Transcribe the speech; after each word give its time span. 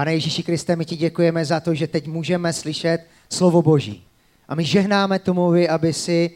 Pane 0.00 0.12
Ježíši 0.12 0.42
Kriste, 0.42 0.76
my 0.76 0.84
ti 0.84 0.96
děkujeme 0.96 1.44
za 1.44 1.60
to, 1.60 1.74
že 1.74 1.86
teď 1.86 2.06
můžeme 2.06 2.52
slyšet 2.52 3.06
slovo 3.28 3.62
Boží. 3.62 4.02
A 4.48 4.54
my 4.54 4.64
žehnáme 4.64 5.18
tomu, 5.18 5.52
aby 5.68 5.92
si 5.92 6.30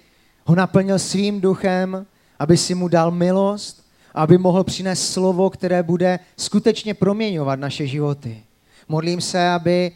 ho 0.44 0.54
naplnil 0.54 0.98
svým 0.98 1.40
duchem, 1.40 2.06
aby 2.38 2.56
si 2.56 2.74
mu 2.74 2.88
dal 2.88 3.10
milost, 3.10 3.86
aby 4.14 4.38
mohl 4.38 4.64
přinést 4.64 5.12
slovo, 5.12 5.50
které 5.50 5.82
bude 5.82 6.18
skutečně 6.36 6.94
proměňovat 6.94 7.60
naše 7.60 7.86
životy. 7.86 8.42
Modlím 8.88 9.20
se, 9.20 9.48
aby 9.48 9.92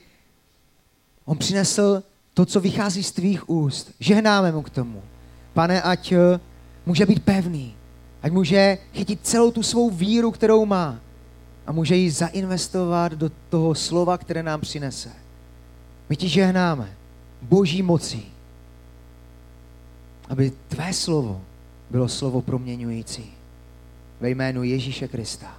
on 1.24 1.38
přinesl 1.38 2.02
to, 2.34 2.46
co 2.46 2.60
vychází 2.60 3.02
z 3.02 3.12
tvých 3.12 3.50
úst. 3.50 3.92
Žehnáme 4.00 4.52
mu 4.52 4.62
k 4.62 4.70
tomu. 4.70 5.02
Pane, 5.52 5.82
ať 5.82 6.12
může 6.86 7.06
být 7.06 7.22
pevný, 7.22 7.74
ať 8.22 8.32
může 8.32 8.78
chytit 8.94 9.20
celou 9.22 9.50
tu 9.50 9.62
svou 9.62 9.90
víru, 9.90 10.30
kterou 10.30 10.66
má 10.66 11.00
a 11.68 11.72
může 11.72 11.96
ji 11.96 12.10
zainvestovat 12.10 13.12
do 13.12 13.30
toho 13.48 13.74
slova, 13.74 14.18
které 14.18 14.42
nám 14.42 14.60
přinese. 14.60 15.12
My 16.08 16.16
ti 16.16 16.28
žehnáme 16.28 16.96
boží 17.42 17.82
mocí, 17.82 18.32
aby 20.28 20.52
tvé 20.68 20.92
slovo 20.92 21.40
bylo 21.90 22.08
slovo 22.08 22.42
proměňující. 22.42 23.32
Ve 24.20 24.30
jménu 24.30 24.62
Ježíše 24.62 25.08
Krista. 25.08 25.56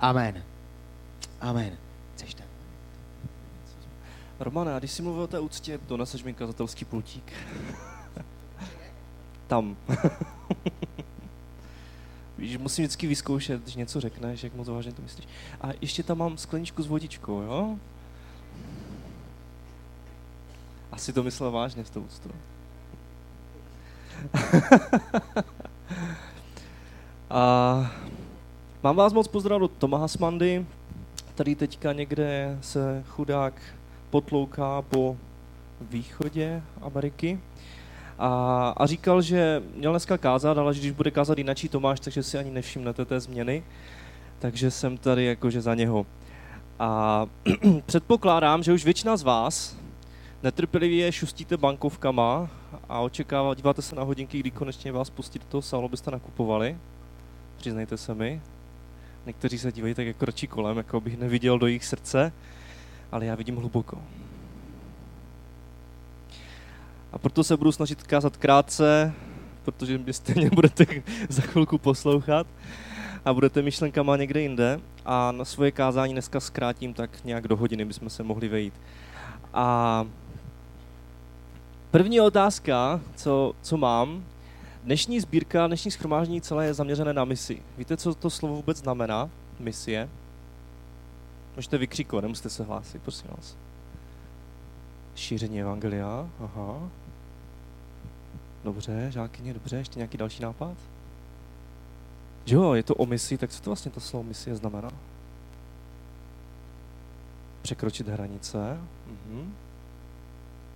Amen. 0.00 0.42
Amen. 1.40 1.72
Chceš 2.14 2.34
ten? 2.34 2.46
Romane, 4.40 4.74
a 4.74 4.78
když 4.78 4.90
jsi 4.90 5.02
mluvil 5.02 5.22
o 5.22 5.26
té 5.26 5.40
úctě, 5.40 5.80
doneseš 5.88 6.24
mi 6.24 6.34
kazatelský 6.34 6.84
pultík. 6.84 7.32
Tam. 9.46 9.76
Víš, 12.44 12.56
musím 12.56 12.84
vždycky 12.84 13.06
vyzkoušet, 13.06 13.62
když 13.62 13.74
něco 13.74 14.00
řekneš, 14.00 14.44
jak 14.44 14.54
moc 14.54 14.68
vážně 14.68 14.92
to 14.92 15.02
myslíš. 15.02 15.28
A 15.60 15.68
ještě 15.80 16.02
tam 16.02 16.18
mám 16.18 16.38
skleničku 16.38 16.82
s 16.82 16.86
vodičkou, 16.86 17.40
jo? 17.40 17.76
Asi 20.92 21.12
to 21.12 21.22
myslel 21.22 21.50
vážně 21.50 21.84
v 21.84 21.90
tou 21.90 22.00
úctu. 22.00 22.30
A 27.30 27.92
mám 28.82 28.96
vás 28.96 29.12
moc 29.12 29.28
pozdravit 29.28 29.64
od 29.64 29.72
Toma 29.72 29.98
Hasmandy, 29.98 30.66
který 31.34 31.54
teďka 31.54 31.92
někde 31.92 32.58
se 32.60 33.04
chudák 33.08 33.62
potlouká 34.10 34.82
po 34.82 35.16
východě 35.80 36.62
Ameriky. 36.82 37.40
A, 38.18 38.68
a 38.76 38.86
říkal, 38.86 39.22
že 39.22 39.62
měl 39.74 39.92
dneska 39.92 40.18
kázat, 40.18 40.58
ale 40.58 40.74
že 40.74 40.80
když 40.80 40.92
bude 40.92 41.10
kázat 41.10 41.38
jinačí 41.38 41.68
Tomáš, 41.68 42.00
takže 42.00 42.22
si 42.22 42.38
ani 42.38 42.50
nevšimnete 42.50 43.04
té 43.04 43.20
změny. 43.20 43.64
Takže 44.38 44.70
jsem 44.70 44.98
tady 44.98 45.24
jakože 45.24 45.60
za 45.60 45.74
něho. 45.74 46.06
A 46.78 47.26
předpokládám, 47.86 48.62
že 48.62 48.72
už 48.72 48.84
většina 48.84 49.16
z 49.16 49.22
vás 49.22 49.76
netrpělivě 50.42 51.12
šustíte 51.12 51.56
bankovkama 51.56 52.50
a 52.88 53.00
očekává, 53.00 53.54
díváte 53.54 53.82
se 53.82 53.96
na 53.96 54.02
hodinky, 54.02 54.38
kdy 54.38 54.50
konečně 54.50 54.92
vás 54.92 55.10
pustí 55.10 55.38
do 55.38 55.44
toho 55.44 55.62
sálu, 55.62 55.84
abyste 55.84 56.10
nakupovali. 56.10 56.76
Přiznejte 57.56 57.96
se 57.96 58.14
mi. 58.14 58.40
Někteří 59.26 59.58
se 59.58 59.72
dívají 59.72 59.94
tak 59.94 60.06
jako 60.06 60.24
ročí 60.24 60.46
kolem, 60.46 60.76
jako 60.76 61.00
bych 61.00 61.18
neviděl 61.18 61.58
do 61.58 61.66
jejich 61.66 61.84
srdce, 61.84 62.32
ale 63.12 63.26
já 63.26 63.34
vidím 63.34 63.56
hluboko. 63.56 63.98
A 67.14 67.18
proto 67.18 67.44
se 67.44 67.56
budu 67.56 67.72
snažit 67.72 68.02
kázat 68.02 68.36
krátce, 68.36 69.12
protože 69.64 69.98
mě 69.98 70.12
stejně 70.12 70.50
budete 70.54 70.86
za 71.28 71.42
chvilku 71.42 71.78
poslouchat 71.78 72.46
a 73.24 73.34
budete 73.34 73.62
myšlenkama 73.62 74.16
někde 74.16 74.40
jinde. 74.40 74.80
A 75.04 75.32
na 75.32 75.44
svoje 75.44 75.72
kázání 75.72 76.12
dneska 76.12 76.40
zkrátím 76.40 76.94
tak 76.94 77.24
nějak 77.24 77.48
do 77.48 77.56
hodiny, 77.56 77.84
bychom 77.84 78.10
se 78.10 78.22
mohli 78.22 78.48
vejít. 78.48 78.74
A 79.54 80.06
první 81.90 82.20
otázka, 82.20 83.00
co, 83.16 83.52
co 83.62 83.76
mám, 83.76 84.24
dnešní 84.84 85.20
sbírka, 85.20 85.66
dnešní 85.66 85.90
schromáždění 85.90 86.40
celé 86.40 86.66
je 86.66 86.74
zaměřené 86.74 87.12
na 87.12 87.24
misi. 87.24 87.62
Víte, 87.78 87.96
co 87.96 88.14
to 88.14 88.30
slovo 88.30 88.54
vůbec 88.54 88.76
znamená, 88.76 89.30
misie? 89.60 90.08
Můžete 91.56 91.78
vykřikovat, 91.78 92.22
nemusíte 92.22 92.50
se 92.50 92.64
hlásit, 92.64 93.02
prosím 93.02 93.30
vás. 93.36 93.56
Šíření 95.14 95.60
evangelia, 95.60 96.28
aha. 96.40 96.90
Dobře, 98.64 99.06
žákyně, 99.10 99.54
dobře, 99.54 99.76
ještě 99.76 99.98
nějaký 99.98 100.16
další 100.16 100.42
nápad? 100.42 100.76
Jo, 102.46 102.72
je 102.72 102.82
to 102.82 102.94
o 102.94 103.06
misi, 103.06 103.38
tak 103.38 103.50
co 103.50 103.62
to 103.62 103.70
vlastně 103.70 103.90
to 103.90 104.00
slovo 104.00 104.22
misie 104.22 104.56
znamená? 104.56 104.90
Překročit 107.62 108.08
hranice, 108.08 108.78
mhm. 109.06 109.54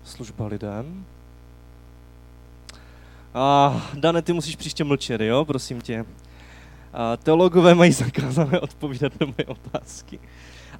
služba 0.05 0.47
lidem. 0.47 1.05
A 3.35 3.77
Dane, 3.95 4.23
ty 4.23 4.33
musíš 4.33 4.57
příště 4.57 4.85
mlčet, 4.85 5.21
jo, 5.21 5.45
prosím 5.45 5.81
tě. 5.81 6.05
A 6.93 7.17
teologové 7.17 7.75
mají 7.75 7.93
zakázané 7.93 8.61
odpovídat 8.69 9.13
na 9.21 9.27
moje 9.27 9.47
otázky. 9.47 10.21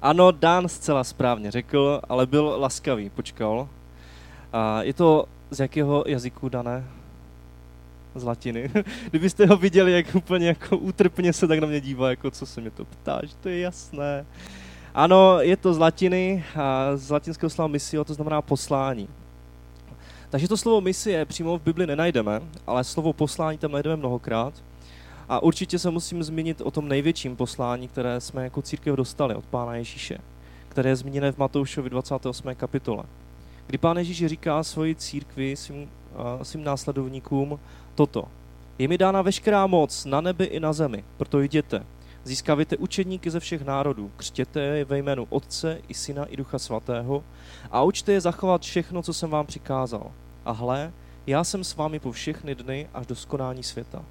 Ano, 0.01 0.31
Dan 0.31 0.69
zcela 0.69 1.03
správně 1.03 1.51
řekl, 1.51 2.01
ale 2.09 2.25
byl 2.25 2.55
laskavý, 2.59 3.09
počkal. 3.09 3.69
A 4.53 4.83
je 4.83 4.93
to 4.93 5.25
z 5.51 5.59
jakého 5.59 6.03
jazyku, 6.07 6.49
Dané? 6.49 6.98
Z 8.15 8.23
latiny. 8.23 8.71
Kdybyste 9.09 9.45
ho 9.45 9.57
viděli, 9.57 9.91
jak 9.91 10.15
úplně 10.15 10.47
jako 10.47 10.77
útrpně 10.77 11.33
se 11.33 11.47
tak 11.47 11.59
na 11.59 11.67
mě 11.67 11.81
dívá, 11.81 12.09
jako 12.09 12.31
co 12.31 12.45
se 12.45 12.61
mi 12.61 12.71
to 12.71 12.85
ptáš, 12.85 13.33
to 13.41 13.49
je 13.49 13.59
jasné. 13.59 14.25
Ano, 14.93 15.39
je 15.39 15.57
to 15.57 15.73
z 15.73 15.77
latiny, 15.77 16.43
a 16.55 16.91
z 16.95 17.09
latinského 17.09 17.49
slova 17.49 17.67
misio, 17.67 18.03
to 18.03 18.13
znamená 18.13 18.41
poslání. 18.41 19.07
Takže 20.29 20.47
to 20.47 20.57
slovo 20.57 20.81
misie 20.81 21.25
přímo 21.25 21.57
v 21.57 21.61
Bibli 21.61 21.87
nenajdeme, 21.87 22.41
ale 22.67 22.83
slovo 22.83 23.13
poslání 23.13 23.57
tam 23.57 23.71
najdeme 23.71 23.95
mnohokrát. 23.95 24.53
A 25.29 25.43
určitě 25.43 25.79
se 25.79 25.89
musím 25.89 26.23
zmínit 26.23 26.61
o 26.61 26.71
tom 26.71 26.87
největším 26.87 27.35
poslání, 27.35 27.87
které 27.87 28.21
jsme 28.21 28.43
jako 28.43 28.61
církev 28.61 28.95
dostali 28.95 29.35
od 29.35 29.45
Pána 29.45 29.75
Ježíše, 29.75 30.17
které 30.69 30.89
je 30.89 30.95
zmíněné 30.95 31.31
v 31.31 31.37
Matoušovi 31.37 31.89
28. 31.89 32.55
kapitole. 32.55 33.03
Kdy 33.67 33.77
Pán 33.77 33.97
Ježíš 33.97 34.25
říká 34.25 34.63
svoji 34.63 34.95
církvi, 34.95 35.55
svým, 35.55 35.89
svým 36.43 36.63
následovníkům, 36.63 37.59
toto. 37.95 38.27
Je 38.79 38.87
mi 38.87 38.97
dána 38.97 39.21
veškerá 39.21 39.67
moc 39.67 40.05
na 40.05 40.21
nebi 40.21 40.45
i 40.45 40.59
na 40.59 40.73
zemi, 40.73 41.03
proto 41.17 41.41
jděte. 41.41 41.85
Získávajte 42.23 42.77
učedníky 42.77 43.29
ze 43.29 43.39
všech 43.39 43.61
národů, 43.61 44.11
křtěte 44.17 44.61
je 44.61 44.85
ve 44.85 44.97
jménu 44.97 45.27
Otce 45.29 45.81
i 45.87 45.93
Syna 45.93 46.25
i 46.25 46.37
Ducha 46.37 46.59
Svatého 46.59 47.23
a 47.71 47.83
učte 47.83 48.11
je 48.11 48.21
zachovat 48.21 48.61
všechno, 48.61 49.01
co 49.01 49.13
jsem 49.13 49.29
vám 49.29 49.45
přikázal. 49.45 50.11
A 50.45 50.51
hle, 50.51 50.91
já 51.27 51.43
jsem 51.43 51.63
s 51.63 51.75
vámi 51.75 51.99
po 51.99 52.11
všechny 52.11 52.55
dny 52.55 52.89
až 52.93 53.07
do 53.07 53.15
skonání 53.15 53.63
světa. 53.63 54.03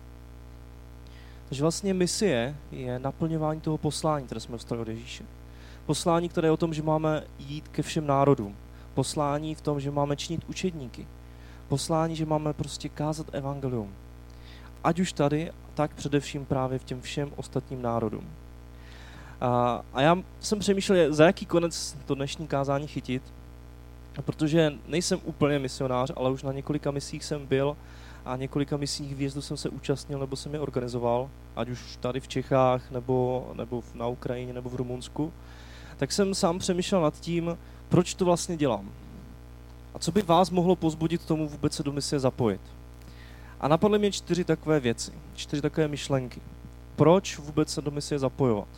Takže 1.48 1.62
vlastně 1.62 1.94
misie 1.94 2.56
je 2.70 2.98
naplňování 2.98 3.60
toho 3.60 3.78
poslání, 3.78 4.26
které 4.26 4.40
jsme 4.40 4.52
dostali 4.52 4.80
od 4.80 4.88
Ježíše. 4.88 5.24
Poslání, 5.86 6.28
které 6.28 6.48
je 6.48 6.52
o 6.52 6.56
tom, 6.56 6.74
že 6.74 6.82
máme 6.82 7.24
jít 7.38 7.68
ke 7.68 7.82
všem 7.82 8.06
národům. 8.06 8.56
Poslání 8.94 9.54
v 9.54 9.60
tom, 9.60 9.80
že 9.80 9.90
máme 9.90 10.16
činit 10.16 10.44
učedníky 10.48 11.06
poslání, 11.68 12.16
že 12.16 12.26
máme 12.26 12.52
prostě 12.52 12.88
kázat 12.88 13.26
evangelium. 13.32 13.92
Ať 14.84 15.00
už 15.00 15.12
tady, 15.12 15.52
tak 15.74 15.94
především 15.94 16.44
právě 16.44 16.78
v 16.78 16.84
těm 16.84 17.00
všem 17.00 17.30
ostatním 17.36 17.82
národům. 17.82 18.24
A, 19.40 19.82
a 19.94 20.02
já 20.02 20.18
jsem 20.40 20.58
přemýšlel, 20.58 21.14
za 21.14 21.26
jaký 21.26 21.46
konec 21.46 21.96
to 22.06 22.14
dnešní 22.14 22.46
kázání 22.46 22.86
chytit, 22.86 23.22
protože 24.24 24.72
nejsem 24.88 25.20
úplně 25.24 25.58
misionář, 25.58 26.12
ale 26.16 26.30
už 26.30 26.42
na 26.42 26.52
několika 26.52 26.90
misích 26.90 27.24
jsem 27.24 27.46
byl 27.46 27.76
a 28.24 28.36
několika 28.36 28.76
misích 28.76 29.14
výjezdů 29.14 29.42
jsem 29.42 29.56
se 29.56 29.68
účastnil 29.68 30.18
nebo 30.18 30.36
jsem 30.36 30.54
je 30.54 30.60
organizoval, 30.60 31.30
ať 31.56 31.68
už 31.68 31.96
tady 32.00 32.20
v 32.20 32.28
Čechách, 32.28 32.90
nebo, 32.90 33.50
nebo 33.54 33.82
na 33.94 34.06
Ukrajině, 34.06 34.52
nebo 34.52 34.70
v 34.70 34.74
Rumunsku, 34.74 35.32
tak 35.96 36.12
jsem 36.12 36.34
sám 36.34 36.58
přemýšlel 36.58 37.00
nad 37.02 37.20
tím, 37.20 37.58
proč 37.88 38.14
to 38.14 38.24
vlastně 38.24 38.56
dělám. 38.56 38.90
A 39.98 40.00
co 40.00 40.12
by 40.12 40.22
vás 40.22 40.50
mohlo 40.50 40.76
pozbudit 40.76 41.24
tomu 41.24 41.48
vůbec 41.48 41.72
se 41.72 41.82
do 41.82 41.92
misie 41.92 42.20
zapojit? 42.20 42.60
A 43.60 43.68
napadly 43.68 43.98
mě 43.98 44.12
čtyři 44.12 44.44
takové 44.44 44.80
věci, 44.80 45.12
čtyři 45.34 45.62
takové 45.62 45.88
myšlenky. 45.88 46.40
Proč 46.96 47.38
vůbec 47.38 47.72
se 47.72 47.82
do 47.82 47.90
misie 47.90 48.18
zapojovat? 48.18 48.68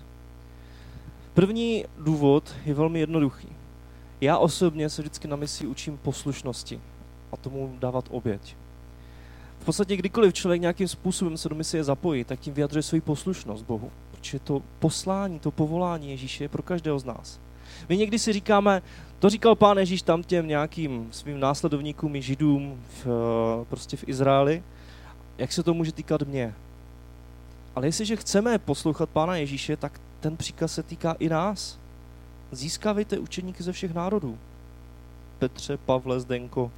První 1.34 1.84
důvod 1.98 2.54
je 2.64 2.74
velmi 2.74 3.00
jednoduchý. 3.00 3.48
Já 4.20 4.38
osobně 4.38 4.88
se 4.88 5.02
vždycky 5.02 5.28
na 5.28 5.36
misi 5.36 5.66
učím 5.66 5.98
poslušnosti 5.98 6.80
a 7.32 7.36
tomu 7.36 7.76
dávat 7.78 8.04
oběť. 8.10 8.56
V 9.58 9.64
podstatě 9.64 9.96
kdykoliv 9.96 10.34
člověk 10.34 10.60
nějakým 10.60 10.88
způsobem 10.88 11.36
se 11.36 11.48
do 11.48 11.54
misie 11.54 11.84
zapojí, 11.84 12.24
tak 12.24 12.40
tím 12.40 12.54
vyjadřuje 12.54 12.82
svoji 12.82 13.00
poslušnost 13.00 13.62
Bohu. 13.66 13.90
Protože 14.10 14.38
to 14.38 14.62
poslání, 14.78 15.38
to 15.38 15.50
povolání 15.50 16.10
Ježíše 16.10 16.44
je 16.44 16.48
pro 16.48 16.62
každého 16.62 16.98
z 16.98 17.04
nás. 17.04 17.40
My 17.88 17.96
někdy 17.96 18.18
si 18.18 18.32
říkáme, 18.32 18.82
to 19.18 19.30
říkal 19.30 19.54
pán 19.54 19.78
Ježíš 19.78 20.02
tam 20.02 20.22
těm 20.22 20.48
nějakým 20.48 21.08
svým 21.10 21.40
následovníkům 21.40 22.16
i 22.16 22.22
židům 22.22 22.82
v, 23.04 23.06
prostě 23.68 23.96
v 23.96 24.08
Izraeli, 24.08 24.62
jak 25.38 25.52
se 25.52 25.62
to 25.62 25.74
může 25.74 25.92
týkat 25.92 26.22
mě. 26.22 26.54
Ale 27.74 27.86
jestliže 27.86 28.16
chceme 28.16 28.58
poslouchat 28.58 29.10
pána 29.10 29.36
Ježíše, 29.36 29.76
tak 29.76 30.00
ten 30.20 30.36
příkaz 30.36 30.74
se 30.74 30.82
týká 30.82 31.12
i 31.18 31.28
nás. 31.28 31.78
získávejte 32.52 33.18
učeníky 33.18 33.62
ze 33.62 33.72
všech 33.72 33.94
národů. 33.94 34.38
Petře, 35.38 35.76
Pavle, 35.76 36.20
Zdenko, 36.20 36.72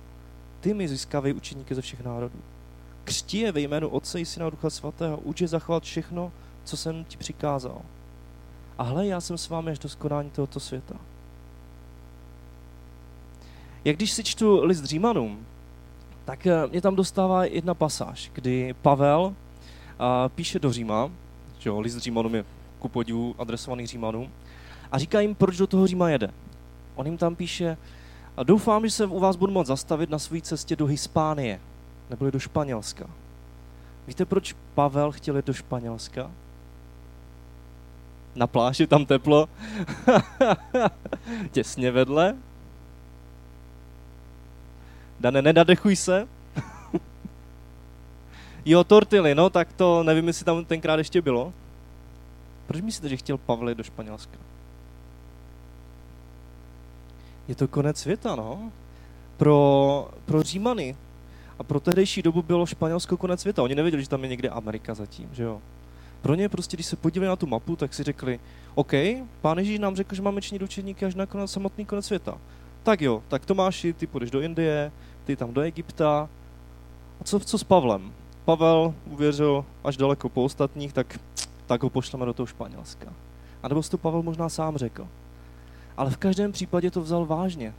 ty 0.61 0.75
mi 0.75 0.88
získávej 0.88 1.35
učeníky 1.35 1.75
ze 1.75 1.82
všech 1.82 2.05
národů. 2.05 2.38
Křti 3.05 3.38
je 3.38 3.52
ve 3.52 3.61
jménu 3.61 3.88
Otce 3.88 4.20
i 4.20 4.26
Syna 4.26 4.50
Ducha 4.50 4.70
Svatého, 4.70 5.17
uč 5.17 5.40
je 5.40 5.49
zachovat 5.49 5.82
všechno, 5.82 6.32
co 6.64 6.76
jsem 6.76 7.05
ti 7.05 7.17
přikázal. 7.17 7.82
A 8.78 8.82
hle, 8.82 9.06
já 9.06 9.20
jsem 9.20 9.38
s 9.38 9.48
vámi 9.48 9.70
až 9.70 9.78
do 9.78 9.88
skonání 9.88 10.30
tohoto 10.30 10.60
světa. 10.60 10.94
Jak 13.84 13.96
když 13.96 14.12
si 14.12 14.24
čtu 14.24 14.64
list 14.64 14.84
Římanům, 14.84 15.46
tak 16.24 16.46
eh, 16.46 16.66
mě 16.66 16.80
tam 16.80 16.96
dostává 16.96 17.44
jedna 17.44 17.74
pasáž, 17.74 18.30
kdy 18.34 18.74
Pavel 18.82 19.34
a, 19.98 20.28
píše 20.28 20.58
do 20.58 20.72
Říma, 20.72 21.10
že 21.58 21.69
jo, 21.69 21.80
list 21.80 21.96
Římanům 21.96 22.34
je 22.34 22.44
ku 22.78 22.88
podivu 22.88 23.34
adresovaný 23.38 23.86
Římanům, 23.86 24.30
a 24.92 24.98
říká 24.98 25.20
jim, 25.20 25.34
proč 25.34 25.56
do 25.56 25.66
toho 25.66 25.86
Říma 25.86 26.10
jede. 26.10 26.30
On 26.94 27.06
jim 27.06 27.16
tam 27.16 27.36
píše, 27.36 27.76
a 28.36 28.42
doufám, 28.42 28.86
že 28.86 28.90
se 28.90 29.06
u 29.06 29.18
vás 29.18 29.36
budu 29.36 29.52
moct 29.52 29.66
zastavit 29.66 30.10
na 30.10 30.18
své 30.18 30.40
cestě 30.40 30.76
do 30.76 30.86
Hispánie, 30.86 31.60
nebo 32.10 32.30
do 32.30 32.38
Španělska. 32.38 33.10
Víte, 34.06 34.25
proč 34.25 34.56
Pavel 34.75 35.12
chtěl 35.12 35.36
jít 35.36 35.46
do 35.46 35.52
Španělska? 35.52 36.30
Na 38.34 38.46
pláži 38.46 38.87
tam 38.87 39.06
teplo. 39.06 39.49
Těsně 41.50 41.90
vedle. 41.90 42.37
Dane, 45.20 45.43
nedadechuj 45.43 45.96
se. 45.96 46.29
jo, 48.64 48.84
tortily, 48.84 49.34
no, 49.34 49.50
tak 49.50 49.73
to 49.73 50.02
nevím, 50.02 50.26
jestli 50.26 50.44
tam 50.44 50.64
tenkrát 50.64 50.99
ještě 50.99 51.23
bylo. 51.23 51.52
Proč 52.67 52.81
myslíte, 52.81 53.08
že 53.08 53.17
chtěl 53.17 53.38
Pavel 53.38 53.75
do 53.75 53.82
Španělska? 53.82 54.38
Je 57.49 57.55
to 57.55 57.69
konec 57.69 57.99
světa, 57.99 58.37
no. 58.37 58.73
Pro, 59.37 60.11
pro 60.25 60.43
Římany 60.43 60.96
a 61.58 61.64
pro 61.64 61.81
tehdejší 61.81 62.23
dobu 62.23 62.43
bylo 62.43 62.67
Španělsko 62.67 63.17
konec 63.17 63.40
světa. 63.40 63.62
Oni 63.62 63.75
nevěděli, 63.75 64.02
že 64.02 64.08
tam 64.08 64.23
je 64.23 64.28
někde 64.28 64.49
Amerika 64.49 64.94
zatím, 64.94 65.28
že 65.32 65.43
jo. 65.43 65.61
Pro 66.22 66.34
ně 66.34 66.48
prostě, 66.48 66.76
když 66.76 66.86
se 66.86 66.96
podívali 66.96 67.28
na 67.28 67.36
tu 67.36 67.46
mapu, 67.46 67.76
tak 67.76 67.94
si 67.94 68.02
řekli, 68.02 68.40
OK, 68.74 68.92
pán 69.40 69.58
Ježíš 69.58 69.78
nám 69.78 69.96
řekl, 69.96 70.14
že 70.14 70.22
máme 70.22 70.42
činit 70.42 70.62
učeníky 70.62 71.04
až 71.04 71.14
na 71.14 71.26
konec, 71.26 71.50
samotný 71.50 71.84
konec 71.84 72.06
světa. 72.06 72.38
Tak 72.82 73.00
jo, 73.00 73.22
tak 73.28 73.46
Tomáši, 73.46 73.92
ty 73.92 74.06
půjdeš 74.06 74.30
do 74.30 74.40
Indie, 74.40 74.92
ty 75.24 75.36
tam 75.36 75.54
do 75.54 75.60
Egypta. 75.60 76.28
A 77.20 77.24
co, 77.24 77.40
co 77.40 77.58
s 77.58 77.64
Pavlem? 77.64 78.12
Pavel 78.44 78.94
uvěřil 79.06 79.64
až 79.84 79.96
daleko 79.96 80.28
po 80.28 80.44
ostatních, 80.44 80.92
tak, 80.92 81.20
tak 81.66 81.82
ho 81.82 81.90
pošleme 81.90 82.26
do 82.26 82.32
toho 82.32 82.46
Španělska. 82.46 83.12
A 83.62 83.68
nebo 83.68 83.82
to 83.82 83.98
Pavel 83.98 84.22
možná 84.22 84.48
sám 84.48 84.76
řekl. 84.76 85.08
Ale 85.96 86.10
v 86.10 86.16
každém 86.16 86.52
případě 86.52 86.90
to 86.90 87.00
vzal 87.00 87.26
vážně. 87.26 87.75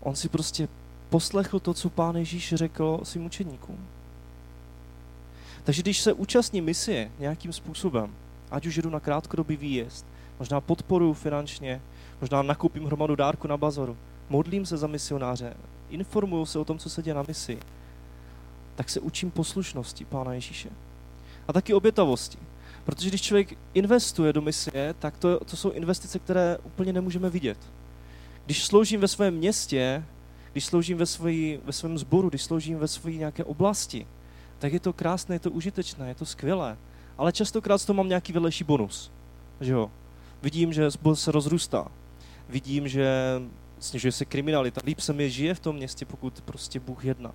On 0.00 0.16
si 0.16 0.28
prostě 0.28 0.68
poslechl 1.10 1.60
to, 1.60 1.74
co 1.74 1.90
pán 1.90 2.16
Ježíš 2.16 2.54
řekl 2.54 3.00
svým 3.02 3.26
učeníkům. 3.26 3.78
Takže 5.64 5.82
když 5.82 6.00
se 6.00 6.12
účastní 6.12 6.60
misie 6.60 7.10
nějakým 7.18 7.52
způsobem, 7.52 8.14
ať 8.50 8.66
už 8.66 8.76
jdu 8.76 8.90
na 8.90 9.00
krátkodobý 9.00 9.56
výjezd, 9.56 10.06
možná 10.38 10.60
podporu 10.60 11.14
finančně, 11.14 11.82
možná 12.20 12.42
nakoupím 12.42 12.84
hromadu 12.84 13.16
dárku 13.16 13.48
na 13.48 13.56
bazoru, 13.56 13.96
modlím 14.28 14.66
se 14.66 14.76
za 14.76 14.86
misionáře, 14.86 15.56
informuju 15.90 16.46
se 16.46 16.58
o 16.58 16.64
tom, 16.64 16.78
co 16.78 16.90
se 16.90 17.02
děje 17.02 17.14
na 17.14 17.24
misi, 17.28 17.58
tak 18.74 18.90
se 18.90 19.00
učím 19.00 19.30
poslušnosti 19.30 20.04
Pána 20.04 20.34
Ježíše. 20.34 20.70
A 21.48 21.52
taky 21.52 21.74
obětavosti. 21.74 22.38
Protože 22.84 23.08
když 23.08 23.22
člověk 23.22 23.58
investuje 23.74 24.32
do 24.32 24.42
misie, 24.42 24.94
tak 24.98 25.16
to, 25.18 25.44
to 25.44 25.56
jsou 25.56 25.70
investice, 25.70 26.18
které 26.18 26.58
úplně 26.64 26.92
nemůžeme 26.92 27.30
vidět. 27.30 27.58
Když 28.46 28.64
sloužím 28.64 29.00
ve 29.00 29.08
svém 29.08 29.34
městě, 29.34 30.04
když 30.52 30.64
sloužím 30.64 30.98
ve, 30.98 31.06
svojí, 31.06 31.60
ve 31.64 31.72
svém 31.72 31.98
sboru, 31.98 32.28
když 32.28 32.42
sloužím 32.42 32.78
ve 32.78 32.88
své 32.88 33.12
nějaké 33.12 33.44
oblasti, 33.44 34.06
tak 34.64 34.72
je 34.72 34.80
to 34.80 34.92
krásné, 34.92 35.34
je 35.34 35.38
to 35.38 35.50
užitečné, 35.50 36.08
je 36.08 36.14
to 36.14 36.26
skvělé. 36.26 36.76
Ale 37.18 37.32
častokrát 37.32 37.86
toho 37.86 37.96
mám 37.96 38.08
nějaký 38.08 38.32
vedlejší 38.32 38.64
bonus. 38.64 39.12
Že 39.60 39.72
jo? 39.72 39.90
Vidím, 40.42 40.72
že 40.72 40.90
sbor 40.90 41.16
se 41.16 41.32
rozrůstá. 41.32 41.88
Vidím, 42.48 42.88
že 42.88 43.08
snižuje 43.78 44.12
se 44.12 44.24
kriminalita. 44.24 44.80
Líp 44.84 45.00
se 45.00 45.12
mi 45.12 45.30
žije 45.30 45.54
v 45.54 45.60
tom 45.60 45.76
městě, 45.76 46.04
pokud 46.04 46.40
prostě 46.40 46.80
Bůh 46.80 47.04
jedná. 47.04 47.32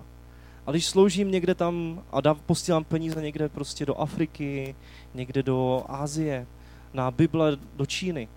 Ale 0.66 0.74
když 0.76 0.86
sloužím 0.86 1.30
někde 1.30 1.54
tam 1.54 2.02
a 2.12 2.20
dám, 2.20 2.40
posílám 2.46 2.84
peníze 2.84 3.22
někde 3.22 3.48
prostě 3.48 3.86
do 3.86 4.00
Afriky, 4.00 4.74
někde 5.14 5.42
do 5.42 5.84
Ázie, 5.88 6.46
na 6.92 7.10
Bible 7.10 7.56
do 7.76 7.86
Číny, 7.86 8.28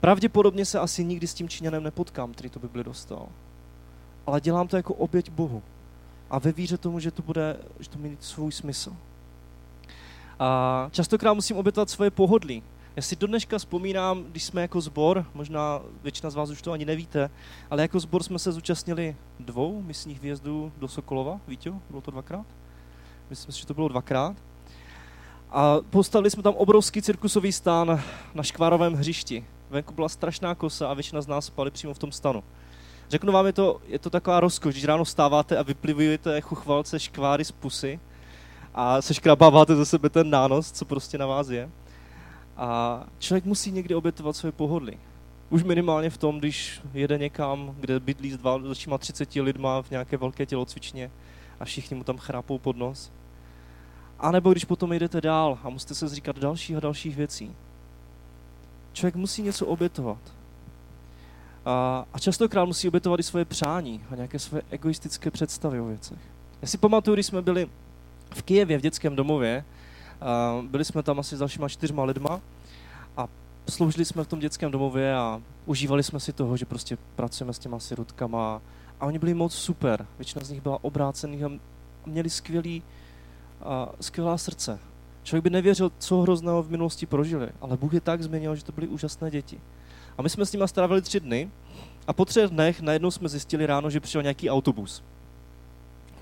pravděpodobně 0.00 0.64
se 0.64 0.78
asi 0.78 1.04
nikdy 1.04 1.26
s 1.26 1.34
tím 1.34 1.48
Číňanem 1.48 1.82
nepotkám, 1.82 2.32
který 2.32 2.50
to 2.50 2.60
Bibli 2.60 2.84
dostal. 2.84 3.28
Ale 4.26 4.40
dělám 4.40 4.68
to 4.68 4.76
jako 4.76 4.94
oběť 4.94 5.30
Bohu. 5.30 5.62
A 6.30 6.38
ve 6.38 6.52
víře 6.52 6.78
tomu, 6.78 7.00
že 7.00 7.10
to 7.10 7.22
bude, 7.22 7.56
že 7.80 7.88
to 7.88 7.98
mít 7.98 8.24
svůj 8.24 8.52
smysl. 8.52 8.92
A 10.38 10.88
častokrát 10.92 11.34
musím 11.34 11.56
obětovat 11.56 11.90
svoje 11.90 12.10
pohodlí. 12.10 12.62
Já 12.96 13.02
si 13.02 13.16
do 13.16 13.26
dneška 13.26 13.58
vzpomínám, 13.58 14.24
když 14.24 14.44
jsme 14.44 14.62
jako 14.62 14.80
zbor, 14.80 15.26
možná 15.34 15.80
většina 16.02 16.30
z 16.30 16.34
vás 16.34 16.50
už 16.50 16.62
to 16.62 16.72
ani 16.72 16.84
nevíte, 16.84 17.30
ale 17.70 17.82
jako 17.82 18.00
zbor 18.00 18.22
jsme 18.22 18.38
se 18.38 18.52
zúčastnili 18.52 19.16
dvou 19.40 19.82
misních 19.82 20.20
výjezdů 20.20 20.72
do 20.78 20.88
Sokolova. 20.88 21.40
Víte, 21.48 21.72
bylo 21.90 22.00
to 22.02 22.10
dvakrát? 22.10 22.46
Myslím 23.30 23.52
si, 23.52 23.60
že 23.60 23.66
to 23.66 23.74
bylo 23.74 23.88
dvakrát. 23.88 24.36
A 25.50 25.76
postavili 25.90 26.30
jsme 26.30 26.42
tam 26.42 26.54
obrovský 26.54 27.02
cirkusový 27.02 27.52
stán 27.52 28.02
na 28.34 28.42
škvárovém 28.42 28.94
hřišti. 28.94 29.46
Venku 29.70 29.94
byla 29.94 30.08
strašná 30.08 30.54
kosa 30.54 30.88
a 30.88 30.94
většina 30.94 31.22
z 31.22 31.26
nás 31.26 31.46
spali 31.46 31.70
přímo 31.70 31.94
v 31.94 31.98
tom 31.98 32.12
stanu. 32.12 32.44
Řeknu 33.08 33.32
vám, 33.32 33.46
je 33.46 33.52
to, 33.52 33.80
je 33.86 33.98
to 33.98 34.10
taková 34.10 34.40
rozkoš, 34.40 34.74
když 34.74 34.84
ráno 34.84 35.04
stáváte 35.04 35.58
a 35.58 35.62
vyplivujete 35.62 36.40
chuchvalce 36.40 37.00
škváry 37.00 37.44
z 37.44 37.52
pusy 37.52 38.00
a 38.74 39.02
seškrabáváte 39.02 39.76
ze 39.76 39.86
sebe 39.86 40.08
ten 40.08 40.30
nános, 40.30 40.72
co 40.72 40.84
prostě 40.84 41.18
na 41.18 41.26
vás 41.26 41.48
je. 41.48 41.70
A 42.56 43.04
člověk 43.18 43.44
musí 43.44 43.72
někdy 43.72 43.94
obětovat 43.94 44.36
své 44.36 44.52
pohodly. 44.52 44.98
Už 45.50 45.62
minimálně 45.62 46.10
v 46.10 46.18
tom, 46.18 46.38
když 46.38 46.80
jede 46.94 47.18
někam, 47.18 47.74
kde 47.80 48.00
bydlí 48.00 48.32
s 48.32 48.38
dalšíma 48.38 48.98
30 48.98 49.34
lidma 49.34 49.82
v 49.82 49.90
nějaké 49.90 50.16
velké 50.16 50.46
tělocvičně 50.46 51.10
a 51.60 51.64
všichni 51.64 51.96
mu 51.96 52.04
tam 52.04 52.16
chrápou 52.16 52.58
pod 52.58 52.76
nos. 52.76 53.12
A 54.18 54.32
nebo 54.32 54.52
když 54.52 54.64
potom 54.64 54.92
jdete 54.92 55.20
dál 55.20 55.58
a 55.62 55.68
musíte 55.68 55.94
se 55.94 56.08
zříkat 56.08 56.38
dalších 56.38 56.76
a 56.76 56.80
dalších 56.80 57.16
věcí. 57.16 57.56
Člověk 58.92 59.16
musí 59.16 59.42
něco 59.42 59.66
obětovat. 59.66 60.37
A, 61.64 62.04
a 62.12 62.18
častokrát 62.18 62.66
musí 62.66 62.88
obětovat 62.88 63.20
i 63.20 63.22
svoje 63.22 63.44
přání 63.44 64.04
a 64.10 64.14
nějaké 64.14 64.38
své 64.38 64.62
egoistické 64.70 65.30
představy 65.30 65.80
o 65.80 65.84
věcech. 65.84 66.18
Já 66.62 66.68
si 66.68 66.78
pamatuju, 66.78 67.14
když 67.14 67.26
jsme 67.26 67.42
byli 67.42 67.66
v 68.34 68.42
Kijevě 68.42 68.78
v 68.78 68.82
dětském 68.82 69.16
domově, 69.16 69.64
a 70.20 70.62
byli 70.68 70.84
jsme 70.84 71.02
tam 71.02 71.18
asi 71.18 71.36
s 71.36 71.38
dalšíma 71.38 71.68
čtyřma 71.68 72.04
lidma 72.04 72.40
a 73.16 73.28
sloužili 73.68 74.04
jsme 74.04 74.24
v 74.24 74.28
tom 74.28 74.38
dětském 74.38 74.70
domově 74.70 75.16
a 75.16 75.42
užívali 75.66 76.02
jsme 76.02 76.20
si 76.20 76.32
toho, 76.32 76.56
že 76.56 76.64
prostě 76.64 76.98
pracujeme 77.16 77.52
s 77.52 77.58
těma 77.58 77.78
sirotkama 77.78 78.62
a 79.00 79.06
oni 79.06 79.18
byli 79.18 79.34
moc 79.34 79.54
super. 79.54 80.06
Většina 80.18 80.44
z 80.44 80.50
nich 80.50 80.62
byla 80.62 80.84
obrácených 80.84 81.44
a 81.44 81.50
měli 82.06 82.30
skvělý, 82.30 82.82
a 83.62 83.88
skvělá 84.00 84.38
srdce. 84.38 84.78
Člověk 85.22 85.44
by 85.44 85.50
nevěřil, 85.50 85.92
co 85.98 86.20
hrozného 86.20 86.62
v 86.62 86.70
minulosti 86.70 87.06
prožili, 87.06 87.48
ale 87.60 87.76
Bůh 87.76 87.94
je 87.94 88.00
tak 88.00 88.22
změnil, 88.22 88.56
že 88.56 88.64
to 88.64 88.72
byly 88.72 88.88
úžasné 88.88 89.30
děti. 89.30 89.60
A 90.18 90.22
my 90.22 90.30
jsme 90.30 90.46
s 90.46 90.52
nimi 90.52 90.68
strávili 90.68 91.02
tři 91.02 91.20
dny 91.20 91.50
a 92.06 92.12
po 92.12 92.24
třech 92.24 92.50
dnech 92.50 92.80
najednou 92.80 93.10
jsme 93.10 93.28
zjistili 93.28 93.66
ráno, 93.66 93.90
že 93.90 94.00
přišel 94.00 94.22
nějaký 94.22 94.50
autobus. 94.50 95.02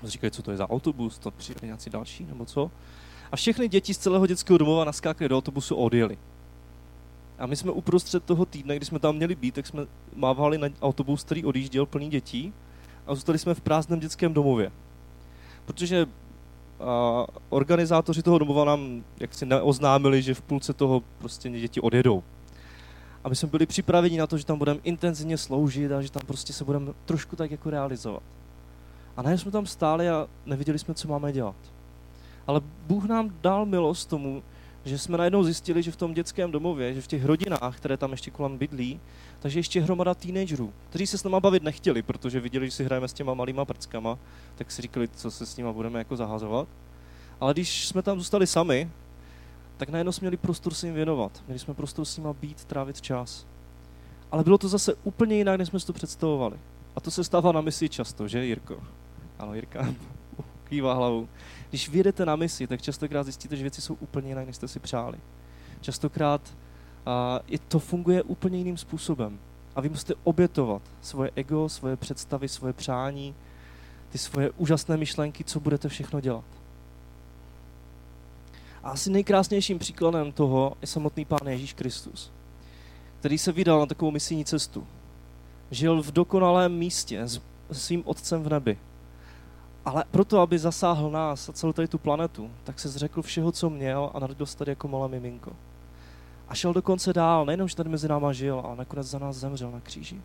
Říkají, 0.03 0.31
co 0.31 0.43
to 0.43 0.51
je 0.51 0.57
za 0.57 0.69
autobus, 0.69 1.17
to 1.17 1.31
přijeli 1.31 1.59
nějací 1.63 1.89
další, 1.89 2.25
nebo 2.25 2.45
co? 2.45 2.71
A 3.31 3.35
všechny 3.35 3.67
děti 3.69 3.93
z 3.93 3.97
celého 3.97 4.27
dětského 4.27 4.57
domova 4.57 4.85
naskákali 4.85 5.29
do 5.29 5.37
autobusu 5.37 5.75
a 5.75 5.77
odjeli. 5.77 6.17
A 7.39 7.45
my 7.45 7.55
jsme 7.55 7.71
uprostřed 7.71 8.23
toho 8.23 8.45
týdne, 8.45 8.75
kdy 8.75 8.85
jsme 8.85 8.99
tam 8.99 9.15
měli 9.15 9.35
být, 9.35 9.55
tak 9.55 9.67
jsme 9.67 9.85
mávali 10.15 10.57
na 10.57 10.67
autobus, 10.81 11.23
který 11.23 11.45
odjížděl 11.45 11.85
plný 11.85 12.09
dětí 12.09 12.53
a 13.07 13.15
zůstali 13.15 13.39
jsme 13.39 13.53
v 13.53 13.61
prázdném 13.61 13.99
dětském 13.99 14.33
domově. 14.33 14.71
Protože 15.65 16.05
a, 16.79 17.25
organizátoři 17.49 18.23
toho 18.23 18.37
domova 18.37 18.65
nám 18.65 19.03
jaksi 19.19 19.45
neoznámili, 19.45 20.21
že 20.21 20.33
v 20.33 20.41
půlce 20.41 20.73
toho 20.73 21.03
prostě 21.19 21.49
děti 21.49 21.81
odjedou 21.81 22.23
aby 23.27 23.35
jsme 23.35 23.49
byli 23.49 23.65
připraveni 23.65 24.17
na 24.17 24.27
to, 24.27 24.37
že 24.37 24.45
tam 24.45 24.57
budeme 24.57 24.79
intenzivně 24.83 25.37
sloužit 25.37 25.91
a 25.91 26.01
že 26.01 26.11
tam 26.11 26.21
prostě 26.27 26.53
se 26.53 26.63
budeme 26.65 26.93
trošku 27.05 27.35
tak 27.35 27.51
jako 27.51 27.69
realizovat. 27.69 28.23
A 29.17 29.21
najednou 29.21 29.41
jsme 29.41 29.51
tam 29.51 29.65
stáli 29.65 30.09
a 30.09 30.27
neviděli 30.45 30.79
jsme, 30.79 30.93
co 30.93 31.07
máme 31.07 31.33
dělat. 31.33 31.55
Ale 32.47 32.61
Bůh 32.87 33.05
nám 33.05 33.33
dal 33.41 33.65
milost 33.65 34.09
tomu, 34.09 34.43
že 34.85 34.97
jsme 34.97 35.17
najednou 35.17 35.43
zjistili, 35.43 35.83
že 35.83 35.91
v 35.91 35.95
tom 35.95 36.13
dětském 36.13 36.51
domově, 36.51 36.93
že 36.93 37.01
v 37.01 37.07
těch 37.07 37.25
rodinách, 37.25 37.77
které 37.77 37.97
tam 37.97 38.11
ještě 38.11 38.31
kolem 38.31 38.57
bydlí, 38.57 38.99
takže 39.39 39.59
ještě 39.59 39.81
hromada 39.81 40.15
teenagerů, 40.15 40.73
kteří 40.89 41.07
se 41.07 41.17
s 41.17 41.23
náma 41.23 41.39
bavit 41.39 41.63
nechtěli, 41.63 42.01
protože 42.01 42.39
viděli, 42.39 42.65
že 42.65 42.71
si 42.71 42.83
hrajeme 42.83 43.07
s 43.07 43.13
těma 43.13 43.33
malýma 43.33 43.65
prckama, 43.65 44.17
tak 44.55 44.71
si 44.71 44.81
říkali, 44.81 45.07
co 45.07 45.31
se 45.31 45.45
s 45.45 45.57
nima 45.57 45.73
budeme 45.73 45.99
jako 45.99 46.15
zahazovat. 46.15 46.67
Ale 47.39 47.53
když 47.53 47.87
jsme 47.87 48.01
tam 48.01 48.17
zůstali 48.17 48.47
sami, 48.47 48.89
tak 49.77 49.89
najednou 49.89 50.11
jsme 50.11 50.25
měli 50.25 50.37
prostor 50.37 50.73
se 50.73 50.87
jim 50.87 50.95
věnovat. 50.95 51.43
Měli 51.47 51.59
jsme 51.59 51.73
prostor 51.73 52.05
s 52.05 52.17
nimi 52.17 52.29
být, 52.41 52.65
trávit 52.65 53.01
čas. 53.01 53.45
Ale 54.31 54.43
bylo 54.43 54.57
to 54.57 54.67
zase 54.67 54.93
úplně 55.03 55.35
jinak, 55.35 55.57
než 55.59 55.67
jsme 55.67 55.79
si 55.79 55.87
to 55.87 55.93
představovali. 55.93 56.57
A 56.95 56.99
to 56.99 57.11
se 57.11 57.23
stává 57.23 57.51
na 57.51 57.61
misi 57.61 57.89
často, 57.89 58.27
že 58.27 58.45
Jirko? 58.45 58.83
Ano, 59.39 59.53
Jirka 59.53 59.93
kývá 60.63 60.93
hlavou. 60.93 61.27
Když 61.69 61.89
vyjedete 61.89 62.25
na 62.25 62.35
misi, 62.35 62.67
tak 62.67 62.81
častokrát 62.81 63.23
zjistíte, 63.23 63.55
že 63.55 63.63
věci 63.63 63.81
jsou 63.81 63.93
úplně 63.93 64.27
jinak, 64.27 64.47
než 64.47 64.55
jste 64.55 64.67
si 64.67 64.79
přáli. 64.79 65.17
Častokrát 65.81 66.41
a, 67.05 67.39
i 67.47 67.57
to 67.57 67.79
funguje 67.79 68.23
úplně 68.23 68.57
jiným 68.57 68.77
způsobem. 68.77 69.39
A 69.75 69.81
vy 69.81 69.89
musíte 69.89 70.13
obětovat 70.23 70.81
svoje 71.01 71.31
ego, 71.35 71.69
svoje 71.69 71.95
představy, 71.95 72.47
svoje 72.47 72.73
přání, 72.73 73.35
ty 74.09 74.17
svoje 74.17 74.51
úžasné 74.51 74.97
myšlenky, 74.97 75.43
co 75.43 75.59
budete 75.59 75.89
všechno 75.89 76.21
dělat. 76.21 76.56
A 78.87 78.91
asi 78.91 79.09
nejkrásnějším 79.09 79.79
příkladem 79.79 80.31
toho 80.31 80.73
je 80.81 80.87
samotný 80.87 81.25
Pán 81.25 81.47
Ježíš 81.47 81.73
Kristus, 81.73 82.31
který 83.19 83.37
se 83.37 83.51
vydal 83.51 83.79
na 83.79 83.85
takovou 83.85 84.11
misijní 84.11 84.45
cestu. 84.45 84.87
Žil 85.71 86.01
v 86.01 86.11
dokonalém 86.11 86.77
místě 86.77 87.23
s 87.23 87.41
svým 87.71 88.01
otcem 88.05 88.43
v 88.43 88.49
nebi. 88.49 88.77
Ale 89.85 90.03
proto, 90.11 90.39
aby 90.39 90.59
zasáhl 90.59 91.11
nás 91.11 91.49
a 91.49 91.53
celou 91.53 91.73
tady 91.73 91.87
tu 91.87 91.97
planetu, 91.97 92.51
tak 92.63 92.79
se 92.79 92.89
zřekl 92.89 93.21
všeho, 93.21 93.51
co 93.51 93.69
měl 93.69 94.11
a 94.13 94.19
narodil 94.19 94.45
se 94.45 94.57
tady 94.57 94.71
jako 94.71 94.87
malé 94.87 95.07
miminko. 95.07 95.51
A 96.47 96.55
šel 96.55 96.73
dokonce 96.73 97.13
dál, 97.13 97.45
nejenom, 97.45 97.67
že 97.67 97.75
tady 97.75 97.89
mezi 97.89 98.07
náma 98.07 98.33
žil, 98.33 98.61
ale 98.65 98.75
nakonec 98.75 99.07
za 99.07 99.19
nás 99.19 99.35
zemřel 99.35 99.71
na 99.71 99.79
kříži. 99.79 100.21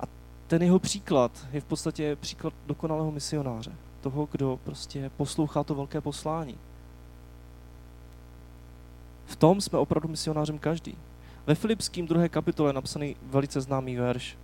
A 0.00 0.04
ten 0.46 0.62
jeho 0.62 0.78
příklad 0.78 1.46
je 1.52 1.60
v 1.60 1.64
podstatě 1.64 2.16
příklad 2.16 2.54
dokonalého 2.66 3.12
misionáře. 3.12 3.72
Toho, 4.00 4.28
kdo 4.32 4.58
prostě 4.64 5.10
poslouchá 5.16 5.64
to 5.64 5.74
velké 5.74 6.00
poslání. 6.00 6.58
V 9.26 9.36
tom 9.36 9.60
jsme 9.60 9.78
opravdu 9.78 10.08
misionářem 10.08 10.58
každý. 10.58 10.94
Ve 11.46 11.54
Filipským 11.54 12.06
druhé 12.06 12.28
kapitole 12.28 12.68
je 12.68 12.72
napsaný 12.72 13.16
velice 13.22 13.60
známý 13.60 13.96
verš. 13.96 14.36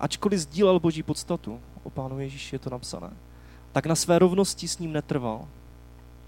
Ačkoliv 0.00 0.40
sdílel 0.40 0.80
boží 0.80 1.02
podstatu, 1.02 1.60
o 1.82 1.90
pánu 1.90 2.20
Ježíši 2.20 2.54
je 2.54 2.58
to 2.58 2.70
napsané, 2.70 3.10
tak 3.72 3.86
na 3.86 3.94
své 3.94 4.18
rovnosti 4.18 4.68
s 4.68 4.78
ním 4.78 4.92
netrval. 4.92 5.48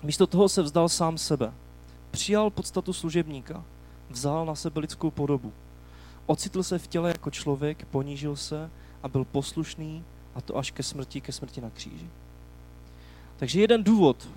Místo 0.02 0.26
toho 0.26 0.48
se 0.48 0.62
vzdal 0.62 0.88
sám 0.88 1.18
sebe. 1.18 1.52
Přijal 2.10 2.50
podstatu 2.50 2.92
služebníka, 2.92 3.64
vzal 4.10 4.46
na 4.46 4.54
sebe 4.54 4.80
lidskou 4.80 5.10
podobu. 5.10 5.52
Ocitl 6.26 6.62
se 6.62 6.78
v 6.78 6.86
těle 6.86 7.08
jako 7.08 7.30
člověk, 7.30 7.84
ponížil 7.84 8.36
se 8.36 8.70
a 9.02 9.08
byl 9.08 9.24
poslušný, 9.24 10.04
a 10.34 10.40
to 10.40 10.56
až 10.56 10.70
ke 10.70 10.82
smrti, 10.82 11.20
ke 11.20 11.32
smrti 11.32 11.60
na 11.60 11.70
kříži. 11.70 12.06
Takže 13.36 13.60
jeden 13.60 13.84
důvod, 13.84 14.28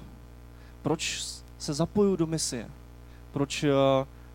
proč 0.82 1.24
se 1.58 1.74
zapoju 1.74 2.16
do 2.16 2.28
misie, 2.28 2.70
proč 3.36 3.64
eh, 3.64 3.72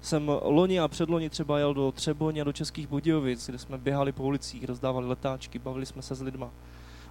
jsem 0.01 0.31
loni 0.43 0.81
a 0.81 0.89
předloni 0.89 1.31
třeba 1.31 1.59
jel 1.59 1.75
do 1.75 1.93
Třeboně 1.93 2.41
a 2.41 2.45
do 2.45 2.53
Českých 2.53 2.89
Budějovic, 2.89 3.47
kde 3.47 3.59
jsme 3.59 3.79
běhali 3.79 4.13
po 4.13 4.23
ulicích, 4.23 4.65
rozdávali 4.65 5.07
letáčky, 5.07 5.59
bavili 5.59 5.87
jsme 5.87 6.03
se 6.03 6.15
s 6.15 6.23
lidma. 6.23 6.51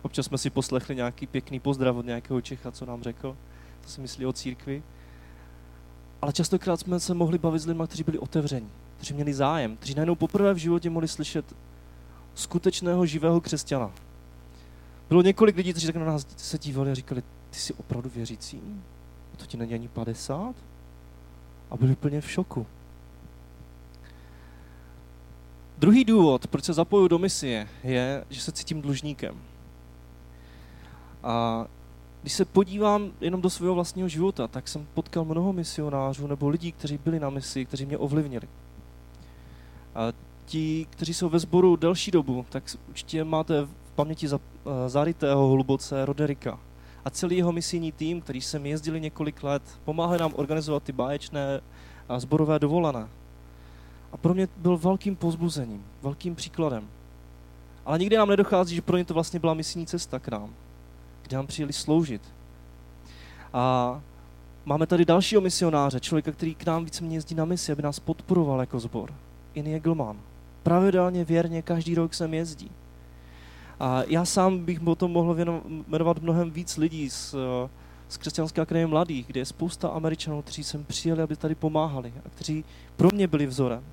Občas 0.02 0.26
jsme 0.26 0.38
si 0.38 0.50
poslechli 0.50 0.96
nějaký 0.96 1.28
pěkný 1.28 1.60
pozdrav 1.60 1.96
od 1.96 2.06
nějakého 2.06 2.42
Čecha, 2.42 2.72
co 2.72 2.86
nám 2.86 3.04
řekl, 3.04 3.38
co 3.82 3.90
si 3.90 4.02
myslí 4.02 4.26
o 4.26 4.34
církvi. 4.34 4.84
Ale 6.22 6.34
častokrát 6.34 6.80
jsme 6.80 7.00
se 7.00 7.14
mohli 7.14 7.38
bavit 7.38 7.60
s 7.60 7.66
lidmi, 7.66 7.84
kteří 7.88 8.04
byli 8.04 8.20
otevření, 8.20 8.70
kteří 8.98 9.14
měli 9.14 9.34
zájem, 9.34 9.78
kteří 9.78 9.96
najednou 9.96 10.16
poprvé 10.16 10.54
v 10.54 10.58
životě 10.58 10.90
mohli 10.90 11.08
slyšet 11.08 11.56
skutečného 12.36 13.06
živého 13.06 13.42
křesťana. 13.42 13.92
Bylo 15.10 15.22
několik 15.22 15.58
lidí, 15.58 15.72
kteří 15.72 15.88
tak 15.88 15.96
na 15.96 16.06
nás 16.06 16.28
se 16.38 16.58
dívali 16.58 16.92
a 16.92 16.96
říkali, 16.96 17.24
ty 17.50 17.60
jsi 17.60 17.74
opravdu 17.74 18.10
věřící? 18.16 18.62
To 19.38 19.46
ti 19.46 19.58
není 19.58 19.74
ani 19.74 19.88
50? 19.88 20.56
A 21.72 21.78
byli 21.78 21.92
úplně 21.92 22.22
v 22.22 22.32
šoku. 22.32 22.68
Druhý 25.78 26.06
důvod, 26.06 26.48
proč 26.48 26.64
se 26.64 26.74
zapoju 26.74 27.08
do 27.08 27.20
misie, 27.20 27.68
je, 27.84 28.26
že 28.30 28.42
se 28.42 28.52
cítím 28.52 28.82
dlužníkem. 28.82 29.36
A 31.24 31.66
když 32.22 32.34
se 32.34 32.46
podívám 32.46 33.12
jenom 33.22 33.42
do 33.42 33.50
svého 33.50 33.76
vlastního 33.76 34.10
života, 34.10 34.48
tak 34.48 34.68
jsem 34.68 34.88
potkal 34.94 35.26
mnoho 35.26 35.54
misionářů 35.54 36.28
nebo 36.28 36.50
lidí, 36.50 36.72
kteří 36.72 36.98
byli 36.98 37.20
na 37.20 37.30
misi, 37.30 37.66
kteří 37.66 37.86
mě 37.86 37.98
ovlivnili. 37.98 38.48
A 39.96 40.14
ti, 40.46 40.88
kteří 40.90 41.14
jsou 41.14 41.30
ve 41.30 41.40
sboru 41.40 41.76
delší 41.76 42.12
dobu, 42.12 42.46
tak 42.50 42.64
určitě 42.90 43.24
máte 43.24 43.62
v 43.62 43.92
paměti 43.96 44.28
zarytého 44.88 45.48
hluboce 45.48 46.06
Roderika 46.06 46.60
a 47.10 47.12
celý 47.12 47.38
jeho 47.38 47.52
misijní 47.52 47.92
tým, 47.92 48.22
který 48.22 48.42
sem 48.42 48.66
jezdili 48.66 49.02
několik 49.02 49.44
let, 49.44 49.62
pomáhali 49.86 50.20
nám 50.20 50.34
organizovat 50.36 50.84
ty 50.84 50.92
báječné 50.92 51.62
a 52.10 52.20
zborové 52.20 52.60
dovolené. 52.60 53.08
A 54.12 54.18
pro 54.18 54.34
mě 54.34 54.48
byl 54.58 54.78
velkým 54.78 55.16
pozbuzením, 55.16 55.86
velkým 56.02 56.36
příkladem. 56.36 56.88
Ale 57.86 58.00
nikdy 58.00 58.18
nám 58.18 58.30
nedochází, 58.30 58.76
že 58.76 58.82
pro 58.82 58.98
ně 58.98 59.06
to 59.06 59.14
vlastně 59.14 59.40
byla 59.40 59.54
misijní 59.54 59.86
cesta 59.86 60.20
k 60.20 60.28
nám, 60.28 60.54
kde 61.22 61.38
nám 61.38 61.48
přijeli 61.48 61.74
sloužit. 61.74 62.22
A 63.54 64.02
máme 64.66 64.88
tady 64.88 65.06
dalšího 65.06 65.42
misionáře, 65.42 66.00
člověka, 66.00 66.32
který 66.32 66.56
k 66.56 66.66
nám 66.66 66.86
více 66.86 67.06
jezdí 67.06 67.36
na 67.36 67.46
misi, 67.46 67.72
aby 67.72 67.82
nás 67.82 68.00
podporoval 68.00 68.60
jako 68.60 68.80
zbor. 68.80 69.14
Inie 69.54 69.78
Egelman. 69.78 70.20
Pravidelně, 70.64 71.26
věrně, 71.26 71.62
každý 71.62 71.96
rok 71.96 72.14
sem 72.14 72.34
jezdí. 72.34 72.72
A 73.80 74.04
já 74.08 74.26
sám 74.26 74.66
bych 74.66 74.88
o 74.88 74.96
tom 74.96 75.12
mohl 75.12 75.36
jmenovat 75.88 76.22
mnohem 76.22 76.52
víc 76.52 76.78
lidí 76.78 77.10
z, 77.10 77.36
z 78.10 78.18
Křesťanské 78.18 78.62
akademie 78.62 78.88
mladých, 78.88 79.28
kde 79.28 79.40
je 79.40 79.46
spousta 79.46 79.90
Američanů, 79.90 80.42
kteří 80.42 80.64
sem 80.64 80.84
přijeli, 80.84 81.22
aby 81.22 81.36
tady 81.36 81.56
pomáhali 81.56 82.14
a 82.26 82.30
kteří 82.30 82.66
pro 82.96 83.10
mě 83.14 83.28
byli 83.28 83.46
vzorem. 83.46 83.84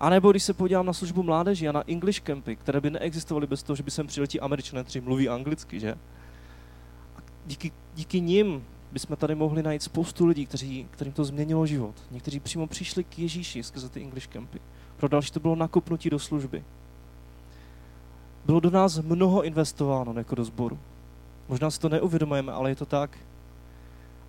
A 0.00 0.10
nebo 0.10 0.30
když 0.30 0.42
se 0.42 0.54
podívám 0.54 0.86
na 0.86 0.92
službu 0.92 1.22
mládeže 1.22 1.68
a 1.68 1.72
na 1.72 1.82
English 1.88 2.20
campy, 2.20 2.56
které 2.56 2.80
by 2.80 2.90
neexistovaly 2.90 3.46
bez 3.46 3.62
toho, 3.62 3.76
že 3.76 3.82
by 3.82 3.90
sem 3.90 4.06
přijeli 4.06 4.28
ti 4.28 4.40
Američané, 4.40 4.82
kteří 4.82 5.00
mluví 5.00 5.28
anglicky, 5.28 5.80
že? 5.80 5.92
A 7.16 7.20
díky, 7.46 7.72
díky 7.94 8.20
nim 8.20 8.64
bychom 8.92 9.16
tady 9.16 9.34
mohli 9.34 9.62
najít 9.62 9.82
spoustu 9.82 10.26
lidí, 10.26 10.46
kteří, 10.46 10.88
kterým 10.90 11.12
to 11.12 11.24
změnilo 11.24 11.66
život. 11.66 11.94
Někteří 12.10 12.40
přímo 12.40 12.66
přišli 12.66 13.04
k 13.04 13.18
Ježíši 13.18 13.62
skrze 13.62 13.88
ty 13.88 14.02
English 14.02 14.28
campy. 14.28 14.60
Pro 14.96 15.08
další 15.08 15.30
to 15.30 15.40
bylo 15.40 15.56
nakopnutí 15.56 16.10
do 16.10 16.18
služby. 16.18 16.64
Bylo 18.46 18.60
do 18.60 18.70
nás 18.70 18.98
mnoho 18.98 19.42
investováno 19.42 20.14
jako 20.16 20.34
do 20.34 20.44
sboru. 20.44 20.78
Možná 21.48 21.70
si 21.70 21.80
to 21.80 21.88
neuvědomujeme, 21.88 22.52
ale 22.52 22.70
je 22.70 22.76
to 22.76 22.86
tak. 22.86 23.18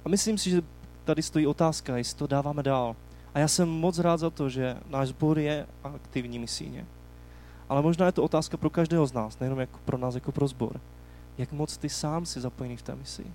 A 0.05 0.09
myslím 0.09 0.37
si, 0.37 0.49
že 0.49 0.61
tady 1.05 1.21
stojí 1.21 1.47
otázka, 1.47 1.97
jestli 1.97 2.17
to 2.17 2.27
dáváme 2.27 2.63
dál. 2.63 2.95
A 3.33 3.39
já 3.39 3.47
jsem 3.47 3.69
moc 3.69 3.99
rád 3.99 4.17
za 4.17 4.29
to, 4.29 4.49
že 4.49 4.77
náš 4.89 5.07
sbor 5.07 5.39
je 5.39 5.67
aktivní 5.83 6.39
misíně. 6.39 6.85
Ale 7.69 7.81
možná 7.81 8.05
je 8.05 8.11
to 8.11 8.23
otázka 8.23 8.57
pro 8.57 8.69
každého 8.69 9.07
z 9.07 9.13
nás, 9.13 9.39
nejenom 9.39 9.59
jako 9.59 9.79
pro 9.85 9.97
nás, 9.97 10.15
jako 10.15 10.31
pro 10.31 10.47
sbor. 10.47 10.79
Jak 11.37 11.51
moc 11.51 11.77
ty 11.77 11.89
sám 11.89 12.25
si 12.25 12.41
zapojený 12.41 12.77
v 12.77 12.81
té 12.81 12.95
misi. 12.95 13.25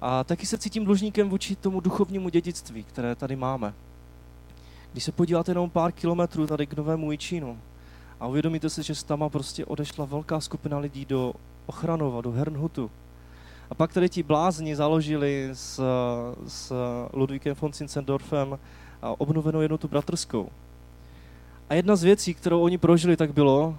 A 0.00 0.24
taky 0.24 0.46
se 0.46 0.58
cítím 0.58 0.84
dlužníkem 0.84 1.28
vůči 1.28 1.56
tomu 1.56 1.80
duchovnímu 1.80 2.28
dědictví, 2.28 2.84
které 2.84 3.14
tady 3.14 3.36
máme. 3.36 3.74
Když 4.94 5.04
se 5.04 5.12
podíváte 5.12 5.50
jenom 5.50 5.70
pár 5.70 5.92
kilometrů 5.92 6.46
tady 6.46 6.66
k 6.66 6.76
Novému 6.76 7.12
Jičínu 7.12 7.58
a 8.20 8.26
uvědomíte 8.26 8.70
si, 8.70 8.82
že 8.82 9.04
tam 9.04 9.30
prostě 9.30 9.64
odešla 9.64 10.04
velká 10.04 10.40
skupina 10.40 10.78
lidí 10.78 11.04
do 11.04 11.32
Ochranova, 11.66 12.20
do 12.20 12.30
Hernhutu. 12.30 12.90
A 13.70 13.74
pak 13.74 13.92
tady 13.92 14.08
ti 14.08 14.22
blázni 14.22 14.76
založili 14.76 15.50
s, 15.52 15.82
s 16.46 16.72
Ludvíkem 17.12 17.56
von 17.60 17.72
Zinzendorfem 17.72 18.58
obnovenou 19.18 19.60
jednotu 19.60 19.88
bratrskou. 19.88 20.48
A 21.68 21.74
jedna 21.74 21.96
z 21.96 22.02
věcí, 22.02 22.34
kterou 22.34 22.60
oni 22.60 22.78
prožili, 22.78 23.16
tak 23.16 23.32
bylo, 23.32 23.78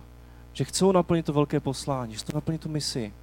že 0.53 0.63
chcou 0.63 0.91
naplnit 0.91 1.25
to 1.25 1.33
velké 1.33 1.59
poslání, 1.59 2.13
že 2.13 2.19
chcou 2.19 2.35
naplnit 2.35 2.61
tu 2.61 2.69
misi. 2.69 3.13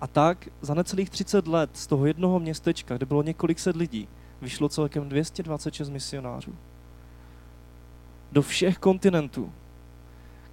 A 0.00 0.06
tak 0.06 0.48
za 0.60 0.74
necelých 0.74 1.10
30 1.10 1.46
let 1.46 1.70
z 1.72 1.86
toho 1.86 2.06
jednoho 2.06 2.38
městečka, 2.38 2.96
kde 2.96 3.06
bylo 3.06 3.22
několik 3.22 3.58
set 3.58 3.76
lidí, 3.76 4.08
vyšlo 4.42 4.68
celkem 4.68 5.08
226 5.08 5.88
misionářů 5.90 6.52
do 8.32 8.42
všech 8.42 8.78
kontinentů. 8.78 9.52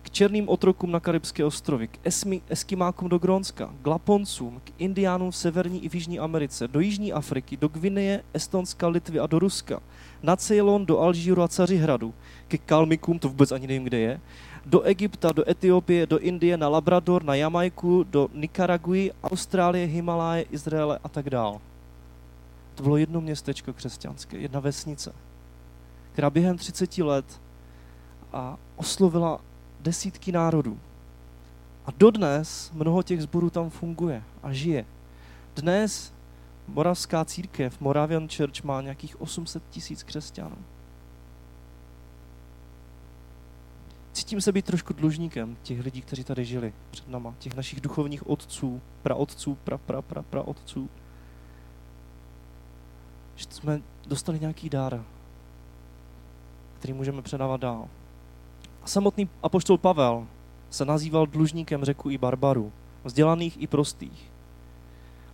K 0.01 0.09
černým 0.09 0.49
otrokům 0.49 0.91
na 0.91 0.99
Karibské 0.99 1.45
ostrovy, 1.45 1.87
k 1.87 1.99
esmi, 2.03 2.41
eskimákům 2.49 3.09
do 3.09 3.19
Grónska, 3.19 3.73
k 3.81 3.87
Laponcům, 3.87 4.61
k 4.63 4.71
indiánům 4.77 5.31
v 5.31 5.35
Severní 5.35 5.85
i 5.85 5.89
v 5.89 5.95
Jižní 5.95 6.19
Americe, 6.19 6.67
do 6.67 6.79
Jižní 6.79 7.13
Afriky, 7.13 7.57
do 7.57 7.67
Gvineje, 7.67 8.23
Estonska, 8.33 8.87
Litvy 8.87 9.19
a 9.19 9.27
do 9.27 9.39
Ruska, 9.39 9.79
na 10.23 10.35
Ceylon, 10.35 10.85
do 10.85 10.99
Alžíru 10.99 11.41
a 11.41 11.47
Cařihradu, 11.47 12.13
ke 12.47 12.57
Kalmikům, 12.57 13.19
to 13.19 13.27
vůbec 13.27 13.51
ani 13.51 13.67
nevím, 13.67 13.83
kde 13.83 13.99
je, 13.99 14.19
do 14.65 14.81
Egypta, 14.81 15.31
do 15.31 15.49
Etiopie, 15.49 16.07
do 16.07 16.19
Indie, 16.19 16.57
na 16.57 16.69
Labrador, 16.69 17.23
na 17.23 17.35
Jamajku, 17.35 18.05
do 18.09 18.29
Nikaraguji, 18.33 19.11
Austrálie, 19.23 19.85
Himaláje, 19.85 20.45
Izraele 20.51 20.99
a 21.03 21.09
tak 21.09 21.29
dál. 21.29 21.61
To 22.75 22.83
bylo 22.83 22.97
jedno 22.97 23.21
městečko 23.21 23.73
křesťanské, 23.73 24.37
jedna 24.37 24.59
vesnice, 24.59 25.13
která 26.13 26.29
během 26.29 26.57
30 26.57 26.97
let 26.97 27.25
a 28.33 28.57
oslovila 28.75 29.41
desítky 29.79 30.31
národů. 30.31 30.79
A 31.85 31.91
dodnes 31.97 32.71
mnoho 32.73 33.03
těch 33.03 33.21
zborů 33.21 33.49
tam 33.49 33.69
funguje 33.69 34.23
a 34.43 34.53
žije. 34.53 34.85
Dnes 35.55 36.13
moravská 36.67 37.25
církev, 37.25 37.81
Moravian 37.81 38.27
Church, 38.29 38.63
má 38.63 38.81
nějakých 38.81 39.21
800 39.21 39.63
tisíc 39.69 40.03
křesťanů. 40.03 40.57
Cítím 44.13 44.41
se 44.41 44.51
být 44.51 44.65
trošku 44.65 44.93
dlužníkem 44.93 45.57
těch 45.63 45.79
lidí, 45.79 46.01
kteří 46.01 46.23
tady 46.23 46.45
žili 46.45 46.73
před 46.91 47.09
náma, 47.09 47.35
těch 47.39 47.55
našich 47.55 47.81
duchovních 47.81 48.29
otců, 48.29 48.81
praotců, 49.03 49.55
pra, 49.63 49.77
pra, 49.77 50.01
pra, 50.01 50.21
pra 50.21 50.41
otců. 50.41 50.89
Že 53.35 53.45
jsme 53.49 53.81
dostali 54.07 54.39
nějaký 54.39 54.69
dár, 54.69 55.03
který 56.79 56.93
můžeme 56.93 57.21
předávat 57.21 57.61
dál. 57.61 57.87
Samotný 58.89 59.29
apoštol 59.43 59.77
Pavel 59.77 60.27
se 60.69 60.85
nazýval 60.85 61.25
dlužníkem 61.25 61.85
řeku 61.85 62.09
i 62.09 62.17
barbarů, 62.17 62.71
vzdělaných 63.03 63.61
i 63.61 63.67
prostých. 63.67 64.31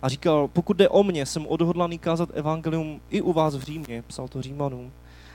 A 0.02 0.08
říkal, 0.08 0.48
pokud 0.48 0.76
jde 0.76 0.88
o 0.88 1.02
mě, 1.02 1.26
jsem 1.26 1.46
odhodlaný 1.46 1.98
kázat 1.98 2.28
evangelium 2.34 3.00
i 3.10 3.22
u 3.22 3.32
vás 3.32 3.56
v 3.56 3.62
Římě, 3.62 4.02
psal 4.02 4.28
to 4.28 4.42
Římanům, 4.42 4.92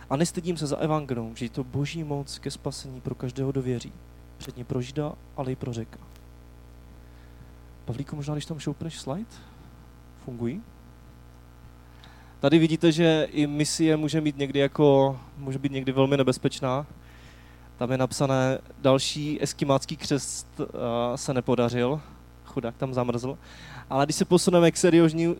a 0.09 0.15
nestydím 0.15 0.57
se 0.57 0.67
za 0.67 0.77
evangelium, 0.77 1.35
že 1.35 1.45
je 1.45 1.49
to 1.49 1.63
boží 1.63 2.03
moc 2.03 2.39
ke 2.39 2.51
spasení 2.51 3.01
pro 3.01 3.15
každého, 3.15 3.51
kdo 3.51 3.61
věří. 3.61 3.93
Předně 4.37 4.65
pro 4.65 4.81
Žida, 4.81 5.13
ale 5.37 5.51
i 5.51 5.55
pro 5.55 5.73
řeka. 5.73 5.99
Pavlíku, 7.85 8.15
možná 8.15 8.33
když 8.33 8.45
tam 8.45 8.59
šoupneš 8.59 8.99
slide? 8.99 9.31
Fungují? 10.25 10.61
Tady 12.39 12.59
vidíte, 12.59 12.91
že 12.91 13.27
i 13.31 13.47
misie 13.47 13.97
může 13.97 14.21
být 14.21 14.37
někdy 14.37 14.59
jako, 14.59 15.19
může 15.37 15.59
být 15.59 15.71
někdy 15.71 15.91
velmi 15.91 16.17
nebezpečná. 16.17 16.85
Tam 17.81 17.91
je 17.91 17.97
napsané, 17.97 18.59
další 18.81 19.41
eskimácký 19.41 19.97
křest 19.97 20.47
uh, 20.59 20.65
se 21.15 21.33
nepodařil, 21.33 22.01
chudák 22.45 22.77
tam 22.77 22.93
zamrzl. 22.93 23.38
Ale 23.89 24.05
když 24.05 24.15
se 24.15 24.25
posuneme 24.25 24.71
k 24.71 24.77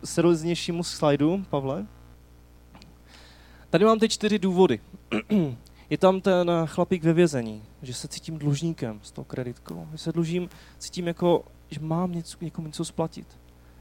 serióznějšímu 0.04 0.82
slajdu, 0.82 1.44
Pavle, 1.50 1.86
Tady 3.70 3.84
mám 3.84 3.98
ty 3.98 4.08
čtyři 4.08 4.38
důvody. 4.38 4.80
Je 5.90 5.98
tam 5.98 6.20
ten 6.20 6.50
chlapík 6.66 7.04
ve 7.04 7.12
vězení, 7.12 7.62
že 7.82 7.94
se 7.94 8.08
cítím 8.08 8.38
dlužníkem 8.38 9.00
s 9.02 9.12
tou 9.12 9.24
kreditkou. 9.24 9.88
Že 9.92 9.98
se 9.98 10.12
dlužím, 10.12 10.48
cítím 10.78 11.06
jako, 11.06 11.44
že 11.70 11.80
mám 11.80 12.12
něco, 12.12 12.38
někomu 12.40 12.66
něco 12.66 12.84
splatit. 12.84 13.26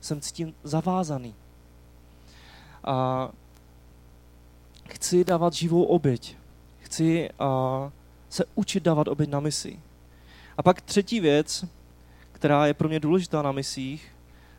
Jsem 0.01 0.22
cítím 0.22 0.53
zavázaný. 0.63 1.36
A 2.84 3.30
chci 4.89 5.24
dávat 5.24 5.53
živou 5.53 5.84
oběť. 5.84 6.38
Chci 6.80 7.30
a, 7.39 7.91
se 8.32 8.46
učit 8.56 8.84
dávat 8.84 9.08
oběť 9.08 9.30
na 9.30 9.40
misi. 9.40 9.80
A 10.58 10.64
pak 10.64 10.82
třetí 10.82 11.20
věc, 11.20 11.66
která 12.32 12.68
je 12.68 12.74
pro 12.74 12.90
mě 12.90 13.00
důležitá 13.00 13.42
na 13.42 13.52
misích, 13.52 14.12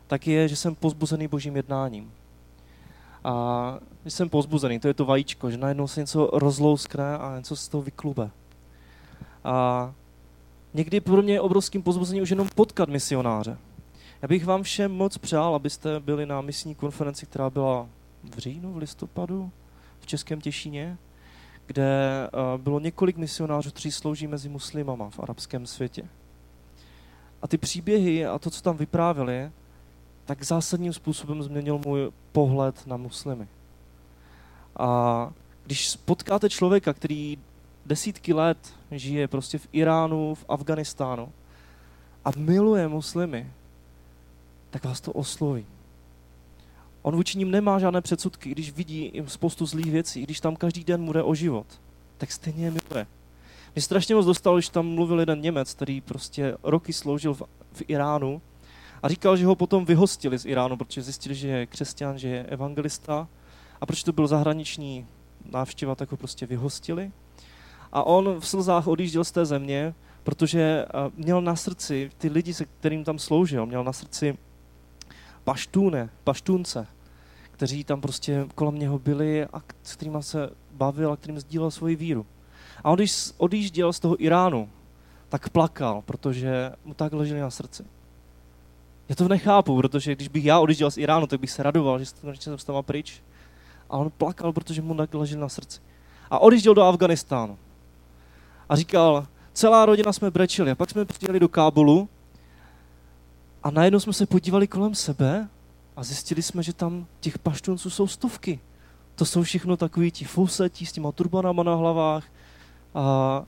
tak 0.07 0.27
je, 0.27 0.49
že 0.49 0.57
jsem 0.57 0.75
pozbuzený 0.75 1.29
božím 1.29 1.57
jednáním. 1.57 2.13
A 3.25 3.79
jsem 4.05 4.29
pozbuzený, 4.29 4.81
to 4.81 4.89
je 4.89 4.95
to 4.95 5.05
vajíčko, 5.05 5.51
že 5.51 5.57
najednou 5.57 5.89
se 5.89 6.01
něco 6.01 6.31
rozlouskne 6.33 7.19
a 7.19 7.37
něco 7.37 7.57
z 7.57 7.69
toho 7.69 7.83
vyklube. 7.83 8.31
A 9.45 9.93
někdy 10.75 11.01
pro 11.01 11.23
mě 11.23 11.33
je 11.33 11.41
obrovským 11.41 11.83
pozbuzením 11.83 12.23
už 12.23 12.31
jenom 12.31 12.49
potkat 12.55 12.89
misionáře. 12.89 13.59
Já 14.23 14.29
bych 14.29 14.45
vám 14.45 14.63
všem 14.63 14.93
moc 14.93 15.19
přál, 15.19 15.55
abyste 15.55 16.01
byli 16.01 16.27
na 16.27 16.41
misní 16.41 16.75
konferenci, 16.75 17.27
která 17.27 17.51
byla 17.51 17.87
v 18.35 18.39
říjnu, 18.39 18.73
v 18.73 18.77
listopadu, 18.77 19.51
v 20.01 20.07
Českém 20.07 20.41
Těšíně, 20.41 20.99
kde 21.67 22.29
bylo 22.57 22.81
několik 22.81 23.17
misionářů, 23.17 23.71
kteří 23.71 23.93
slouží 23.93 24.27
mezi 24.27 24.49
muslimama 24.49 25.11
v 25.11 25.21
arabském 25.21 25.67
světě. 25.67 26.05
A 27.43 27.49
ty 27.49 27.59
příběhy 27.59 28.27
a 28.27 28.39
to, 28.39 28.51
co 28.51 28.63
tam 28.63 28.77
vyprávěli, 28.77 29.51
tak 30.25 30.43
zásadním 30.43 30.93
způsobem 30.93 31.43
změnil 31.43 31.81
můj 31.85 32.13
pohled 32.33 32.87
na 32.87 32.97
muslimy. 32.97 33.49
A 34.79 35.33
když 35.67 35.97
potkáte 35.97 36.51
člověka, 36.51 36.93
který 36.93 37.39
desítky 37.87 38.33
let 38.33 38.59
žije 38.91 39.29
prostě 39.29 39.59
v 39.59 39.69
Iránu, 39.73 40.35
v 40.35 40.45
Afganistánu 40.49 41.33
a 42.25 42.31
miluje 42.37 42.89
muslimy, 42.89 43.51
tak 44.71 44.85
vás 44.85 45.01
to 45.01 45.13
osloví. 45.13 45.67
On 47.03 47.17
vůči 47.17 47.39
ním 47.39 47.51
nemá 47.51 47.79
žádné 47.79 48.01
předsudky, 48.01 48.51
když 48.51 48.73
vidí 48.73 49.11
jim 49.15 49.29
spoustu 49.29 49.67
zlých 49.67 49.91
věcí, 49.91 50.23
když 50.23 50.41
tam 50.41 50.57
každý 50.57 50.85
den 50.85 51.01
mu 51.01 51.13
jde 51.13 51.23
o 51.23 51.35
život, 51.35 51.67
tak 52.19 52.33
stejně 52.33 52.65
je 52.65 52.71
miluje. 52.71 53.07
Mě 53.75 53.83
strašně 53.83 54.15
moc 54.15 54.27
dostalo, 54.27 54.57
když 54.57 54.69
tam 54.69 54.87
mluvil 54.87 55.21
jeden 55.21 55.41
Němec, 55.41 55.75
který 55.75 56.01
prostě 56.01 56.57
roky 56.63 56.93
sloužil 56.93 57.35
v, 57.35 57.43
v 57.73 57.83
Iránu 57.89 58.43
a 59.03 59.09
říkal, 59.09 59.37
že 59.37 59.47
ho 59.47 59.55
potom 59.55 59.85
vyhostili 59.85 60.39
z 60.39 60.47
Iránu, 60.47 60.77
protože 60.77 61.03
zjistili, 61.03 61.35
že 61.35 61.49
je 61.49 61.67
křesťan, 61.67 62.19
že 62.19 62.29
je 62.29 62.43
evangelista. 62.43 63.29
A 63.81 63.87
proč 63.87 64.03
to 64.03 64.13
byl 64.13 64.27
zahraniční 64.27 65.07
návštěva, 65.51 65.95
tak 65.95 66.11
ho 66.11 66.17
prostě 66.17 66.47
vyhostili. 66.47 67.11
A 67.93 68.03
on 68.03 68.41
v 68.41 68.49
slzách 68.49 68.87
odjížděl 68.87 69.25
z 69.25 69.31
té 69.31 69.47
země, 69.47 69.95
protože 70.23 70.87
měl 71.17 71.43
na 71.43 71.57
srdci 71.57 72.11
ty 72.19 72.29
lidi, 72.29 72.55
se 72.55 72.65
kterým 72.65 73.05
tam 73.05 73.19
sloužil, 73.19 73.67
měl 73.67 73.85
na 73.85 73.93
srdci 73.93 74.39
paštůne, 75.45 76.11
paštůnce, 76.25 76.87
kteří 77.51 77.85
tam 77.85 78.01
prostě 78.01 78.47
kolem 78.55 78.79
něho 78.79 78.99
byli 78.99 79.47
a 79.47 79.63
s 79.83 79.97
kterými 79.97 80.23
se 80.23 80.51
bavil 80.73 81.13
a 81.13 81.17
kterým 81.17 81.41
sdílel 81.41 81.71
svoji 81.71 81.97
víru. 81.97 82.27
A 82.85 82.91
on, 82.91 82.97
když 82.97 83.33
odjížděl 83.39 83.93
z 83.93 84.01
toho 84.01 84.25
Iránu, 84.25 84.71
tak 85.29 85.49
plakal, 85.49 86.03
protože 86.03 86.73
mu 86.85 86.95
tak 86.95 87.13
leželi 87.13 87.41
na 87.41 87.51
srdci. 87.51 87.85
Já 89.09 89.15
to 89.15 89.29
nechápu, 89.29 89.77
protože 89.77 90.15
když 90.15 90.29
bych 90.29 90.45
já 90.45 90.61
odjížděl 90.61 90.91
z 90.91 90.99
Iránu, 90.99 91.27
tak 91.27 91.41
bych 91.41 91.51
se 91.51 91.63
radoval, 91.63 91.99
že 91.99 92.07
jsem 92.41 92.59
s 92.59 92.65
tam 92.65 92.83
pryč. 92.83 93.23
A 93.91 93.97
on 93.97 94.11
plakal, 94.11 94.53
protože 94.53 94.83
mu 94.83 94.95
tak 94.95 95.15
ležel 95.15 95.41
na 95.41 95.49
srdci. 95.49 95.81
A 96.31 96.39
odjížděl 96.39 96.75
do 96.75 96.83
Afganistánu. 96.83 97.59
A 98.69 98.77
říkal, 98.77 99.27
celá 99.53 99.87
rodina 99.87 100.13
jsme 100.13 100.31
brečeli. 100.31 100.71
A 100.71 100.75
pak 100.75 100.91
jsme 100.91 101.05
přijeli 101.05 101.41
do 101.41 101.49
Kábulu 101.49 102.09
a 103.63 103.71
najednou 103.71 104.01
jsme 104.01 104.13
se 104.13 104.27
podívali 104.27 104.67
kolem 104.67 104.95
sebe 104.95 105.49
a 105.97 106.03
zjistili 106.03 106.43
jsme, 106.43 106.63
že 106.63 106.73
tam 106.73 107.07
těch 107.21 107.39
paštunců 107.39 107.91
jsou 107.91 108.07
stovky. 108.07 108.61
To 109.15 109.25
jsou 109.25 109.43
všechno 109.43 109.77
takový 109.77 110.11
ti 110.11 110.25
fousetí 110.25 110.87
s 110.87 110.93
těma 110.93 111.13
turbanama 111.13 111.63
na 111.63 111.75
hlavách. 111.75 112.25
A, 112.95 113.45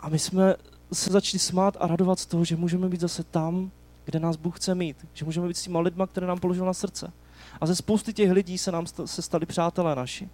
a 0.00 0.08
my 0.08 0.18
jsme 0.18 0.54
se 0.92 1.12
začali 1.12 1.38
smát 1.38 1.76
a 1.80 1.86
radovat 1.86 2.18
z 2.18 2.26
toho, 2.26 2.44
že 2.44 2.56
můžeme 2.56 2.88
být 2.88 3.00
zase 3.00 3.24
tam, 3.24 3.70
kde 4.04 4.20
nás 4.20 4.36
Bůh 4.36 4.56
chce 4.56 4.74
mít. 4.74 5.06
Že 5.12 5.24
můžeme 5.24 5.48
být 5.48 5.56
s 5.56 5.62
těma 5.62 5.80
lidma, 5.80 6.06
které 6.06 6.26
nám 6.26 6.38
položil 6.38 6.64
na 6.64 6.74
srdce. 6.74 7.12
A 7.60 7.66
ze 7.66 7.76
spousty 7.76 8.12
těch 8.12 8.30
lidí 8.30 8.58
se 8.58 8.72
nám 8.72 8.86
se 9.04 9.22
stali 9.22 9.46
přátelé 9.46 9.94
naši. 9.94 10.28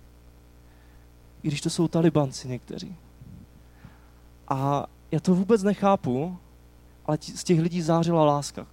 I 1.42 1.48
když 1.48 1.60
to 1.60 1.70
jsou 1.70 1.88
talibanci 1.88 2.48
někteří. 2.48 2.96
A 4.48 4.86
já 5.10 5.20
to 5.20 5.34
vůbec 5.34 5.62
nechápu, 5.62 6.38
ale 7.10 7.18
z 7.34 7.44
těch 7.44 7.60
lidí 7.60 7.82
zářila 7.82 8.24
láska. 8.24 8.66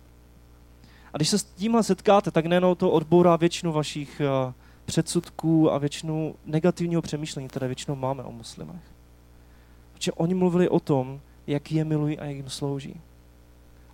A 1.14 1.18
když 1.18 1.30
se 1.30 1.38
s 1.38 1.44
tímhle 1.44 1.84
setkáte, 1.84 2.32
tak 2.32 2.46
nejenom 2.46 2.76
to 2.76 2.92
odbourá 2.92 3.36
většinu 3.36 3.72
vašich 3.72 4.22
uh, 4.22 4.54
předsudků 4.86 5.72
a 5.72 5.78
většinu 5.78 6.36
negativního 6.46 7.02
přemýšlení, 7.02 7.48
které 7.48 7.68
většinou 7.68 7.96
máme 7.96 8.24
o 8.24 8.32
muslimech. 8.32 8.82
Protože 9.94 10.12
oni 10.12 10.34
mluvili 10.34 10.70
o 10.70 10.80
tom, 10.80 11.20
jak 11.48 11.72
je 11.72 11.86
milují 11.86 12.20
a 12.20 12.26
jak 12.26 12.36
jim 12.36 12.50
slouží. 12.50 13.02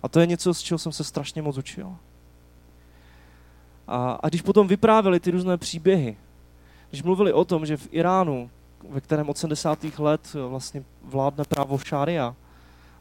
A 0.02 0.08
to 0.08 0.20
je 0.20 0.26
něco, 0.26 0.54
z 0.54 0.60
čeho 0.60 0.78
jsem 0.78 0.92
se 0.92 1.04
strašně 1.04 1.42
moc 1.42 1.58
učil. 1.58 1.96
A, 3.86 4.12
a 4.12 4.28
když 4.28 4.42
potom 4.42 4.68
vyprávěli 4.68 5.20
ty 5.20 5.30
různé 5.30 5.58
příběhy, 5.58 6.16
když 6.90 7.02
mluvili 7.02 7.32
o 7.32 7.44
tom, 7.44 7.66
že 7.66 7.76
v 7.76 7.88
Iránu, 7.90 8.50
ve 8.90 9.00
kterém 9.00 9.28
od 9.28 9.38
70. 9.38 9.84
let 9.98 10.34
vlastně 10.48 10.84
vládne 11.02 11.44
právo 11.44 11.78
šária, 11.78 12.36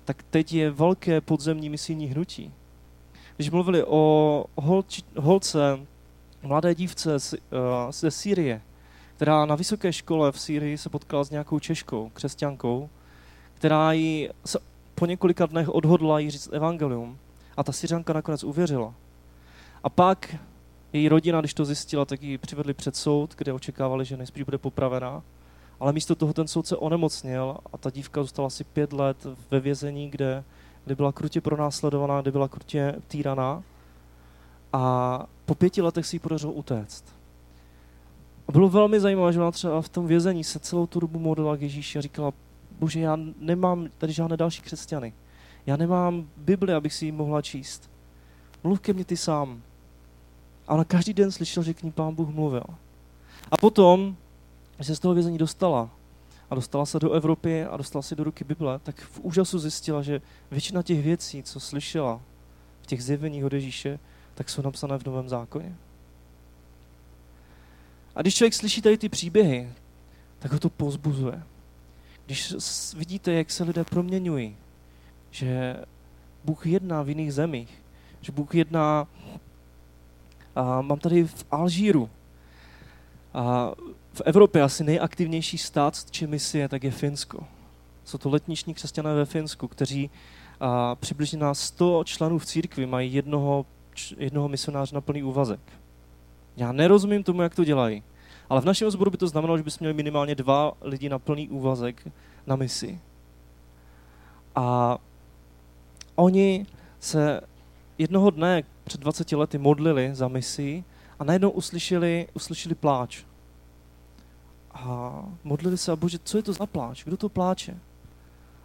tak 0.05 0.23
teď 0.23 0.53
je 0.53 0.71
velké 0.71 1.21
podzemní 1.21 1.69
misijní 1.69 2.07
hnutí. 2.07 2.53
Když 3.35 3.49
mluvili 3.49 3.83
o 3.83 4.45
holči, 4.55 5.01
holce, 5.17 5.79
mladé 6.43 6.75
dívce 6.75 7.19
z, 7.19 7.33
uh, 7.33 7.39
ze 7.91 8.11
Sýrie, 8.11 8.61
která 9.15 9.45
na 9.45 9.55
vysoké 9.55 9.93
škole 9.93 10.31
v 10.31 10.39
Sýrii 10.39 10.77
se 10.77 10.89
potkala 10.89 11.23
s 11.23 11.29
nějakou 11.29 11.59
češkou, 11.59 12.11
křesťankou, 12.13 12.89
která 13.53 13.91
jí 13.91 14.29
se 14.45 14.59
po 14.95 15.05
několika 15.05 15.45
dnech 15.45 15.69
odhodla 15.69 16.19
jí 16.19 16.31
říct 16.31 16.49
evangelium. 16.51 17.17
A 17.57 17.63
ta 17.63 17.71
Syřanka 17.71 18.13
nakonec 18.13 18.43
uvěřila. 18.43 18.93
A 19.83 19.89
pak 19.89 20.35
její 20.93 21.09
rodina, 21.09 21.39
když 21.39 21.53
to 21.53 21.65
zjistila, 21.65 22.05
tak 22.05 22.23
ji 22.23 22.37
přivedli 22.37 22.73
před 22.73 22.95
soud, 22.95 23.35
kde 23.35 23.53
očekávali, 23.53 24.05
že 24.05 24.17
nejspíš 24.17 24.43
bude 24.43 24.57
popravená. 24.57 25.23
Ale 25.79 25.93
místo 25.93 26.15
toho 26.15 26.33
ten 26.33 26.47
soud 26.47 26.67
se 26.67 26.77
onemocněl 26.77 27.57
a 27.73 27.77
ta 27.77 27.89
dívka 27.89 28.21
zůstala 28.21 28.47
asi 28.47 28.63
pět 28.63 28.93
let 28.93 29.27
ve 29.51 29.59
vězení, 29.59 30.09
kde, 30.09 30.43
kde 30.85 30.95
byla 30.95 31.11
krutě 31.11 31.41
pronásledovaná, 31.41 32.21
kde 32.21 32.31
byla 32.31 32.47
krutě 32.47 32.95
týraná. 33.07 33.63
A 34.73 35.25
po 35.45 35.55
pěti 35.55 35.81
letech 35.81 36.05
si 36.05 36.15
ji 36.15 36.19
podařilo 36.19 36.53
utéct. 36.53 37.05
A 38.47 38.51
bylo 38.51 38.69
velmi 38.69 38.99
zajímavé, 38.99 39.33
že 39.33 39.39
ona 39.39 39.51
třeba 39.51 39.81
v 39.81 39.89
tom 39.89 40.07
vězení 40.07 40.43
se 40.43 40.59
celou 40.59 40.87
tu 40.87 40.99
dobu 40.99 41.19
modlila 41.19 41.57
k 41.57 41.61
Ježíši 41.61 41.97
a 41.97 42.01
říkala, 42.01 42.33
bože, 42.79 42.99
já 42.99 43.17
nemám 43.39 43.87
tady 43.97 44.13
žádné 44.13 44.37
další 44.37 44.61
křesťany. 44.61 45.13
Já 45.65 45.77
nemám 45.77 46.27
Bibli, 46.37 46.73
abych 46.73 46.93
si 46.93 47.05
ji 47.05 47.11
mohla 47.11 47.41
číst. 47.41 47.89
Mluv 48.63 48.79
ke 48.79 48.93
mně 48.93 49.05
ty 49.05 49.17
sám. 49.17 49.61
A 50.67 50.73
ona 50.73 50.83
každý 50.83 51.13
den 51.13 51.31
slyšel, 51.31 51.63
že 51.63 51.73
k 51.73 51.83
ní 51.83 51.91
pán 51.91 52.15
Bůh 52.15 52.29
mluvil. 52.29 52.63
A 53.51 53.57
potom, 53.57 54.15
se 54.81 54.95
z 54.95 54.99
toho 54.99 55.13
vězení 55.13 55.37
dostala 55.37 55.89
a 56.49 56.55
dostala 56.55 56.85
se 56.85 56.99
do 56.99 57.11
Evropy 57.11 57.65
a 57.65 57.77
dostala 57.77 58.01
se 58.01 58.15
do 58.15 58.23
ruky 58.23 58.43
Bible, 58.43 58.79
tak 58.79 59.01
v 59.01 59.19
úžasu 59.19 59.59
zjistila, 59.59 60.01
že 60.01 60.21
většina 60.51 60.83
těch 60.83 61.03
věcí, 61.03 61.43
co 61.43 61.59
slyšela 61.59 62.21
v 62.81 62.85
těch 62.85 63.03
zjeveních 63.03 63.45
od 63.45 63.53
Ježíše, 63.53 63.99
tak 64.35 64.49
jsou 64.49 64.61
napsané 64.61 64.97
v 64.97 65.05
Novém 65.05 65.29
zákoně. 65.29 65.75
A 68.15 68.21
když 68.21 68.35
člověk 68.35 68.53
slyší 68.53 68.81
tady 68.81 68.97
ty 68.97 69.09
příběhy, 69.09 69.69
tak 70.39 70.51
ho 70.51 70.59
to 70.59 70.69
pozbuzuje. 70.69 71.43
Když 72.25 72.53
vidíte, 72.93 73.33
jak 73.33 73.51
se 73.51 73.63
lidé 73.63 73.83
proměňují, 73.83 74.57
že 75.31 75.75
Bůh 76.43 76.65
jedná 76.65 77.01
v 77.01 77.09
jiných 77.09 77.33
zemích, 77.33 77.83
že 78.21 78.31
Bůh 78.31 78.55
jedná, 78.55 79.07
a 80.55 80.81
mám 80.81 80.99
tady 80.99 81.23
v 81.23 81.45
Alžíru, 81.51 82.09
a 83.33 83.71
v 84.13 84.21
Evropě 84.25 84.61
asi 84.61 84.83
nejaktivnější 84.83 85.57
stát 85.57 86.11
či 86.11 86.27
misie, 86.27 86.69
tak 86.69 86.83
je 86.83 86.91
Finsko. 86.91 87.43
Jsou 88.05 88.17
to 88.17 88.29
letniční 88.29 88.73
křesťané 88.73 89.13
ve 89.15 89.25
Finsku, 89.25 89.67
kteří 89.67 90.09
a, 90.59 90.95
přibližně 90.95 91.37
na 91.37 91.53
100 91.53 92.03
členů 92.03 92.39
v 92.39 92.45
církvi 92.45 92.85
mají 92.85 93.13
jednoho, 93.13 93.65
jednoho 94.17 94.49
misionáře 94.49 94.95
na 94.95 95.01
plný 95.01 95.23
úvazek. 95.23 95.59
Já 96.57 96.71
nerozumím 96.71 97.23
tomu, 97.23 97.41
jak 97.41 97.55
to 97.55 97.63
dělají. 97.63 98.03
Ale 98.49 98.61
v 98.61 98.65
našem 98.65 98.91
sboru 98.91 99.11
by 99.11 99.17
to 99.17 99.27
znamenalo, 99.27 99.57
že 99.57 99.63
bychom 99.63 99.77
měli 99.79 99.93
minimálně 99.93 100.35
dva 100.35 100.71
lidi 100.81 101.09
na 101.09 101.19
plný 101.19 101.49
úvazek 101.49 102.07
na 102.47 102.55
misi. 102.55 102.99
A 104.55 104.97
oni 106.15 106.65
se 106.99 107.41
jednoho 107.97 108.29
dne 108.29 108.63
před 108.83 109.01
20 109.01 109.31
lety 109.31 109.57
modlili 109.57 110.09
za 110.15 110.27
misi 110.27 110.83
a 111.19 111.23
najednou 111.23 111.49
uslyšeli, 111.49 112.27
uslyšeli 112.33 112.75
pláč. 112.75 113.23
A 114.73 115.23
modlili 115.43 115.77
se 115.77 115.91
a 115.91 115.95
bože, 115.95 116.19
co 116.23 116.37
je 116.37 116.43
to 116.43 116.53
za 116.53 116.65
pláč? 116.65 117.03
Kdo 117.03 117.17
to 117.17 117.29
pláče? 117.29 117.77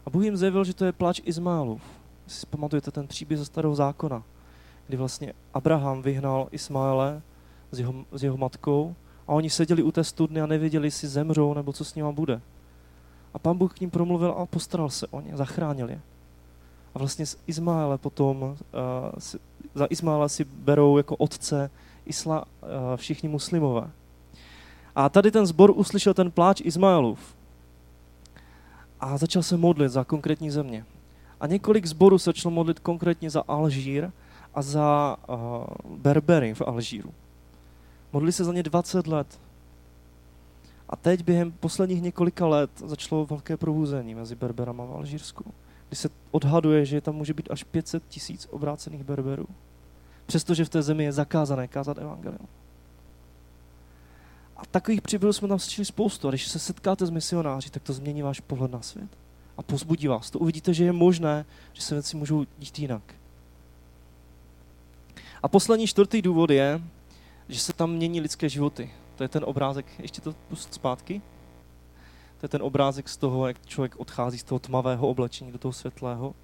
A 0.06 0.10
Bůh 0.10 0.24
jim 0.24 0.36
zjevil, 0.36 0.64
že 0.64 0.74
to 0.74 0.84
je 0.84 0.92
pláč 0.92 1.20
Izmaelův. 1.24 1.82
Si 2.26 2.46
pamatujete 2.46 2.90
ten 2.90 3.06
příběh 3.06 3.38
ze 3.38 3.44
starého 3.44 3.74
zákona, 3.74 4.22
kdy 4.86 4.96
vlastně 4.96 5.32
Abraham 5.54 6.02
vyhnal 6.02 6.48
Ismaele 6.50 7.22
s 7.70 7.78
jeho, 7.78 7.94
s 8.12 8.22
jeho 8.22 8.36
matkou 8.36 8.94
a 9.26 9.32
oni 9.32 9.50
seděli 9.50 9.82
u 9.82 9.92
té 9.92 10.04
studny 10.04 10.40
a 10.40 10.46
nevěděli, 10.46 10.86
jestli 10.86 11.08
zemřou 11.08 11.54
nebo 11.54 11.72
co 11.72 11.84
s 11.84 11.94
nima 11.94 12.12
bude. 12.12 12.40
A 13.34 13.38
pán 13.38 13.58
Bůh 13.58 13.74
k 13.74 13.80
ním 13.80 13.90
promluvil 13.90 14.30
a 14.30 14.46
postaral 14.46 14.90
se 14.90 15.06
o 15.06 15.20
ně, 15.20 15.36
zachránil 15.36 15.90
je. 15.90 16.00
A 16.94 16.98
vlastně 16.98 17.26
z 17.26 17.38
Izmaele 17.46 17.98
potom, 17.98 18.42
uh, 18.42 18.56
si, 19.18 19.38
za 19.74 19.86
Izmaela 19.90 20.28
si 20.28 20.44
berou 20.44 20.96
jako 20.96 21.16
otce 21.16 21.70
Isla, 22.06 22.44
uh, 22.44 22.68
všichni 22.96 23.28
muslimové. 23.28 23.90
A 24.98 25.08
tady 25.08 25.30
ten 25.30 25.46
zbor 25.46 25.72
uslyšel 25.76 26.14
ten 26.14 26.30
pláč 26.30 26.60
Izmaelův 26.60 27.36
a 29.00 29.18
začal 29.18 29.42
se 29.42 29.56
modlit 29.56 29.92
za 29.92 30.04
konkrétní 30.04 30.50
země. 30.50 30.84
A 31.40 31.46
několik 31.46 31.86
zborů 31.86 32.18
se 32.18 32.28
začalo 32.28 32.54
modlit 32.54 32.78
konkrétně 32.78 33.30
za 33.30 33.42
Alžír 33.48 34.10
a 34.54 34.62
za 34.62 35.16
uh, 35.28 35.96
Berbery 35.96 36.54
v 36.54 36.62
Alžíru. 36.62 37.14
Modlili 38.12 38.32
se 38.32 38.44
za 38.44 38.52
ně 38.52 38.62
20 38.62 39.06
let. 39.06 39.40
A 40.88 40.96
teď 40.96 41.24
během 41.24 41.52
posledních 41.52 42.02
několika 42.02 42.46
let 42.46 42.70
začalo 42.86 43.26
velké 43.26 43.56
probuzení 43.56 44.14
mezi 44.14 44.34
Berberama 44.34 44.84
v 44.84 44.92
Alžírsku, 44.92 45.44
kdy 45.88 45.96
se 45.96 46.08
odhaduje, 46.30 46.84
že 46.84 47.00
tam 47.00 47.14
může 47.14 47.34
být 47.34 47.50
až 47.50 47.64
500 47.64 48.02
tisíc 48.08 48.48
obrácených 48.50 49.04
Berberů. 49.04 49.46
Přestože 50.26 50.64
v 50.64 50.68
té 50.68 50.82
zemi 50.82 51.04
je 51.04 51.12
zakázané 51.12 51.68
kázat 51.68 51.98
evangelium. 51.98 52.48
A 54.58 54.66
takových 54.66 55.02
příběhů 55.02 55.32
jsme 55.32 55.48
tam 55.48 55.58
slyšeli 55.58 55.84
spoustu. 55.84 56.28
A 56.28 56.30
když 56.30 56.48
se 56.48 56.58
setkáte 56.58 57.06
s 57.06 57.10
misionáři, 57.10 57.70
tak 57.70 57.82
to 57.82 57.92
změní 57.92 58.22
váš 58.22 58.40
pohled 58.40 58.70
na 58.70 58.82
svět. 58.82 59.08
A 59.56 59.62
pozbudí 59.62 60.08
vás. 60.08 60.30
To 60.30 60.38
uvidíte, 60.38 60.74
že 60.74 60.84
je 60.84 60.92
možné, 60.92 61.44
že 61.72 61.82
se 61.82 61.94
věci 61.94 62.16
můžou 62.16 62.46
dít 62.58 62.78
jinak. 62.78 63.14
A 65.42 65.48
poslední 65.48 65.86
čtvrtý 65.86 66.22
důvod 66.22 66.50
je, 66.50 66.82
že 67.48 67.60
se 67.60 67.72
tam 67.72 67.90
mění 67.90 68.20
lidské 68.20 68.48
životy. 68.48 68.90
To 69.16 69.24
je 69.24 69.28
ten 69.28 69.44
obrázek, 69.46 69.86
ještě 69.98 70.20
to 70.20 70.34
pust 70.48 70.74
zpátky. 70.74 71.22
To 72.40 72.44
je 72.44 72.48
ten 72.48 72.62
obrázek 72.62 73.08
z 73.08 73.16
toho, 73.16 73.48
jak 73.48 73.66
člověk 73.66 73.96
odchází 73.96 74.38
z 74.38 74.42
toho 74.42 74.58
tmavého 74.58 75.08
oblečení 75.08 75.52
do 75.52 75.58
toho 75.58 75.72
světlého. 75.72 76.34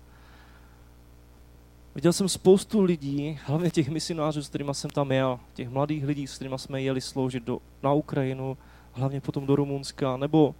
Viděl 1.95 2.13
jsem 2.13 2.29
spoustu 2.29 2.83
lidí, 2.83 3.39
hlavně 3.45 3.71
těch 3.71 3.89
misionářů, 3.89 4.43
s 4.43 4.49
kterými 4.49 4.75
jsem 4.75 4.91
tam 4.91 5.13
jel, 5.13 5.41
těch 5.55 5.69
mladých 5.69 6.05
lidí, 6.05 6.27
s 6.27 6.35
kterými 6.35 6.59
jsme 6.59 6.83
jeli 6.83 7.01
sloužit 7.01 7.43
do, 7.43 7.59
na 7.83 7.93
Ukrajinu, 7.93 8.57
hlavně 8.93 9.21
potom 9.21 9.47
do 9.47 9.57
Rumunska, 9.57 10.17
nebo, 10.17 10.55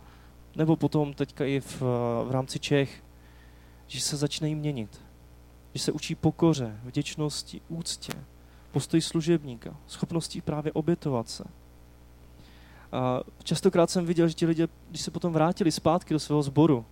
nebo 0.57 0.77
potom 0.77 1.15
teďka 1.15 1.45
i 1.45 1.61
v, 1.61 1.83
v 2.25 2.29
rámci 2.31 2.59
Čech, 2.59 3.05
že 3.87 4.01
se 4.01 4.17
začínají 4.17 4.55
měnit. 4.55 5.01
Že 5.75 5.83
se 5.83 5.93
učí 5.93 6.15
pokoře, 6.15 6.81
vděčnosti, 6.85 7.61
úctě, 7.69 8.13
postoj 8.73 9.01
služebníka, 9.01 9.77
schopností 9.87 10.41
právě 10.41 10.73
obětovat 10.73 11.29
se. 11.29 11.45
A 12.93 13.21
častokrát 13.43 13.91
jsem 13.91 14.07
viděl, 14.07 14.29
že 14.29 14.35
ti 14.35 14.47
lidé, 14.47 14.69
když 14.91 15.03
se 15.03 15.11
potom 15.11 15.33
vrátili 15.33 15.73
zpátky 15.73 16.15
do 16.15 16.21
svého 16.21 16.43
sboru, 16.43 16.85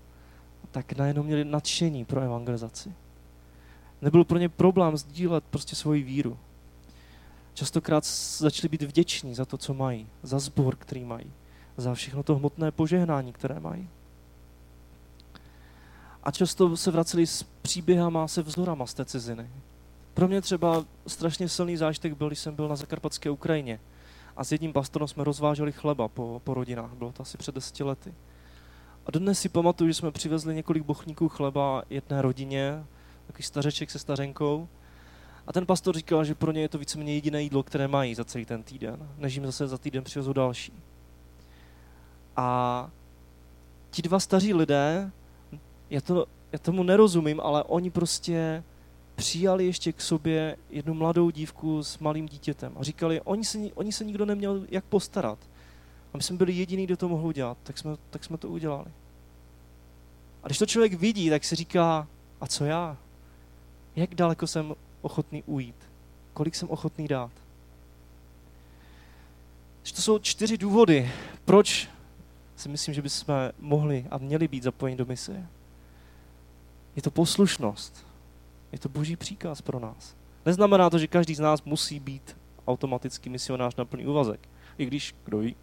tak 0.70 0.92
najednou 0.92 1.22
měli 1.22 1.44
nadšení 1.44 2.04
pro 2.04 2.20
evangelizaci. 2.20 2.92
Nebyl 4.02 4.24
pro 4.24 4.38
ně 4.38 4.48
problém 4.48 4.96
sdílet 4.96 5.44
prostě 5.50 5.76
svoji 5.76 6.02
víru. 6.02 6.38
Častokrát 7.54 8.04
začali 8.38 8.68
být 8.68 8.82
vděční 8.82 9.34
za 9.34 9.44
to, 9.44 9.58
co 9.58 9.74
mají, 9.74 10.06
za 10.22 10.38
sbor, 10.38 10.76
který 10.76 11.04
mají, 11.04 11.32
za 11.76 11.94
všechno 11.94 12.22
to 12.22 12.36
hmotné 12.36 12.70
požehnání, 12.70 13.32
které 13.32 13.60
mají. 13.60 13.88
A 16.22 16.30
často 16.30 16.76
se 16.76 16.90
vraceli 16.90 17.26
s 17.26 17.42
příběhama, 17.42 18.28
se 18.28 18.42
vzorama 18.42 18.86
z 18.86 18.94
té 18.94 19.04
ciziny. 19.04 19.50
Pro 20.14 20.28
mě 20.28 20.40
třeba 20.40 20.84
strašně 21.06 21.48
silný 21.48 21.76
zážitek 21.76 22.16
byl, 22.16 22.26
když 22.26 22.38
jsem 22.38 22.54
byl 22.54 22.68
na 22.68 22.76
zakarpatské 22.76 23.30
Ukrajině 23.30 23.80
a 24.36 24.44
s 24.44 24.52
jedním 24.52 24.72
pastorem 24.72 25.08
jsme 25.08 25.24
rozváželi 25.24 25.72
chleba 25.72 26.08
po, 26.08 26.40
po 26.44 26.54
rodinách, 26.54 26.90
bylo 26.90 27.12
to 27.12 27.22
asi 27.22 27.38
před 27.38 27.54
deseti 27.54 27.84
lety. 27.84 28.14
A 29.06 29.10
dodnes 29.10 29.40
si 29.40 29.48
pamatuju, 29.48 29.90
že 29.90 29.94
jsme 29.94 30.10
přivezli 30.10 30.54
několik 30.54 30.82
bochníků 30.82 31.28
chleba 31.28 31.82
jedné 31.90 32.22
rodině, 32.22 32.84
takový 33.32 33.44
stařeček 33.44 33.90
se 33.90 33.98
stařenkou. 33.98 34.68
A 35.46 35.52
ten 35.52 35.66
pastor 35.66 35.96
říkal, 35.96 36.24
že 36.24 36.34
pro 36.34 36.52
ně 36.52 36.60
je 36.60 36.68
to 36.68 36.78
víceméně 36.78 37.14
jediné 37.14 37.42
jídlo, 37.42 37.62
které 37.62 37.88
mají 37.88 38.14
za 38.14 38.24
celý 38.24 38.44
ten 38.44 38.62
týden, 38.62 39.08
než 39.18 39.34
jim 39.34 39.46
zase 39.46 39.68
za 39.68 39.78
týden 39.78 40.04
přivezou 40.04 40.32
další. 40.32 40.72
A 42.36 42.90
ti 43.90 44.02
dva 44.02 44.20
staří 44.20 44.54
lidé, 44.54 45.10
já, 45.90 46.00
to, 46.00 46.26
já 46.52 46.58
tomu 46.58 46.82
nerozumím, 46.82 47.40
ale 47.40 47.62
oni 47.64 47.90
prostě 47.90 48.64
přijali 49.14 49.66
ještě 49.66 49.92
k 49.92 50.00
sobě 50.00 50.56
jednu 50.70 50.94
mladou 50.94 51.30
dívku 51.30 51.82
s 51.82 51.98
malým 51.98 52.26
dítětem 52.26 52.72
a 52.76 52.82
říkali, 52.82 53.20
oni 53.20 53.44
se, 53.44 53.58
oni 53.74 53.92
se 53.92 54.04
nikdo 54.04 54.26
neměl 54.26 54.66
jak 54.70 54.84
postarat. 54.84 55.38
A 56.14 56.16
my 56.16 56.22
jsme 56.22 56.36
byli 56.36 56.52
jediní, 56.52 56.86
kdo 56.86 56.96
to 56.96 57.08
mohli 57.08 57.26
udělat, 57.26 57.58
tak 57.62 57.78
jsme, 57.78 57.96
tak 58.10 58.24
jsme 58.24 58.38
to 58.38 58.48
udělali. 58.48 58.86
A 60.42 60.46
když 60.46 60.58
to 60.58 60.66
člověk 60.66 60.94
vidí, 60.94 61.30
tak 61.30 61.44
si 61.44 61.56
říká, 61.56 62.08
a 62.40 62.46
co 62.46 62.64
já? 62.64 62.96
Jak 63.96 64.14
daleko 64.14 64.46
jsem 64.46 64.74
ochotný 65.02 65.42
ujít? 65.46 65.76
Kolik 66.34 66.54
jsem 66.54 66.70
ochotný 66.70 67.08
dát? 67.08 67.30
To 69.94 70.02
jsou 70.02 70.18
čtyři 70.18 70.58
důvody, 70.58 71.12
proč 71.44 71.88
si 72.56 72.68
myslím, 72.68 72.94
že 72.94 73.02
bychom 73.02 73.34
mohli 73.58 74.06
a 74.10 74.18
měli 74.18 74.48
být 74.48 74.62
zapojeni 74.62 74.96
do 74.96 75.04
mise. 75.04 75.46
Je 76.96 77.02
to 77.02 77.10
poslušnost. 77.10 78.06
Je 78.72 78.78
to 78.78 78.88
boží 78.88 79.16
příkaz 79.16 79.62
pro 79.62 79.80
nás. 79.80 80.14
Neznamená 80.46 80.90
to, 80.90 80.98
že 80.98 81.06
každý 81.06 81.34
z 81.34 81.40
nás 81.40 81.62
musí 81.62 82.00
být 82.00 82.36
automatický 82.66 83.30
misionář 83.30 83.76
na 83.76 83.84
plný 83.84 84.06
úvazek. 84.06 84.48
I 84.78 84.86
když, 84.86 85.14
kdo 85.24 85.38
ví. 85.38 85.56